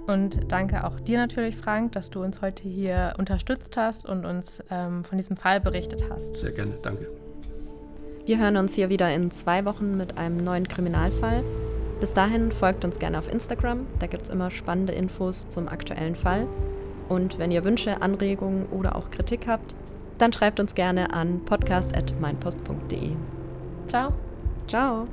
und 0.08 0.52
danke 0.52 0.84
auch 0.84 1.00
dir 1.00 1.20
natürlich, 1.20 1.56
Frank, 1.56 1.92
dass 1.92 2.10
du 2.10 2.24
uns 2.24 2.42
heute 2.42 2.64
hier 2.68 3.14
unterstützt 3.20 3.78
hast 3.78 4.08
und 4.08 4.26
uns 4.26 4.64
ähm, 4.72 5.04
von 5.04 5.20
diesem 5.20 5.38
Fall 5.38 5.60
berichtet 5.60 6.06
hast. 6.10 6.38
Sehr 6.38 6.52
gerne, 6.52 6.74
danke. 6.82 7.08
Wir 8.26 8.40
hören 8.40 8.58
uns 8.58 8.74
hier 8.74 8.90
wieder 8.90 9.14
in 9.14 9.30
zwei 9.30 9.66
Wochen 9.66 9.96
mit 9.96 10.18
einem 10.18 10.44
neuen 10.44 10.68
Kriminalfall. 10.68 11.44
Bis 12.00 12.14
dahin 12.14 12.52
folgt 12.52 12.86
uns 12.86 12.98
gerne 12.98 13.20
auf 13.20 13.32
Instagram, 13.32 13.86
da 14.00 14.08
gibt 14.08 14.24
es 14.24 14.30
immer 14.30 14.50
spannende 14.50 14.94
Infos 14.94 15.50
zum 15.50 15.68
aktuellen 15.68 16.16
Fall. 16.16 16.48
Und 17.10 17.38
wenn 17.38 17.52
ihr 17.52 17.64
Wünsche, 17.64 18.02
Anregungen 18.02 18.68
oder 18.68 18.96
auch 18.96 19.12
Kritik 19.12 19.48
habt, 19.48 19.76
dann 20.18 20.34
schreibt 20.34 20.60
uns 20.60 20.76
gerne 20.76 21.14
an 21.14 21.44
podcast.meinpost.de. 21.46 23.12
Ciao. 23.90 24.14
Ciao. 24.68 25.08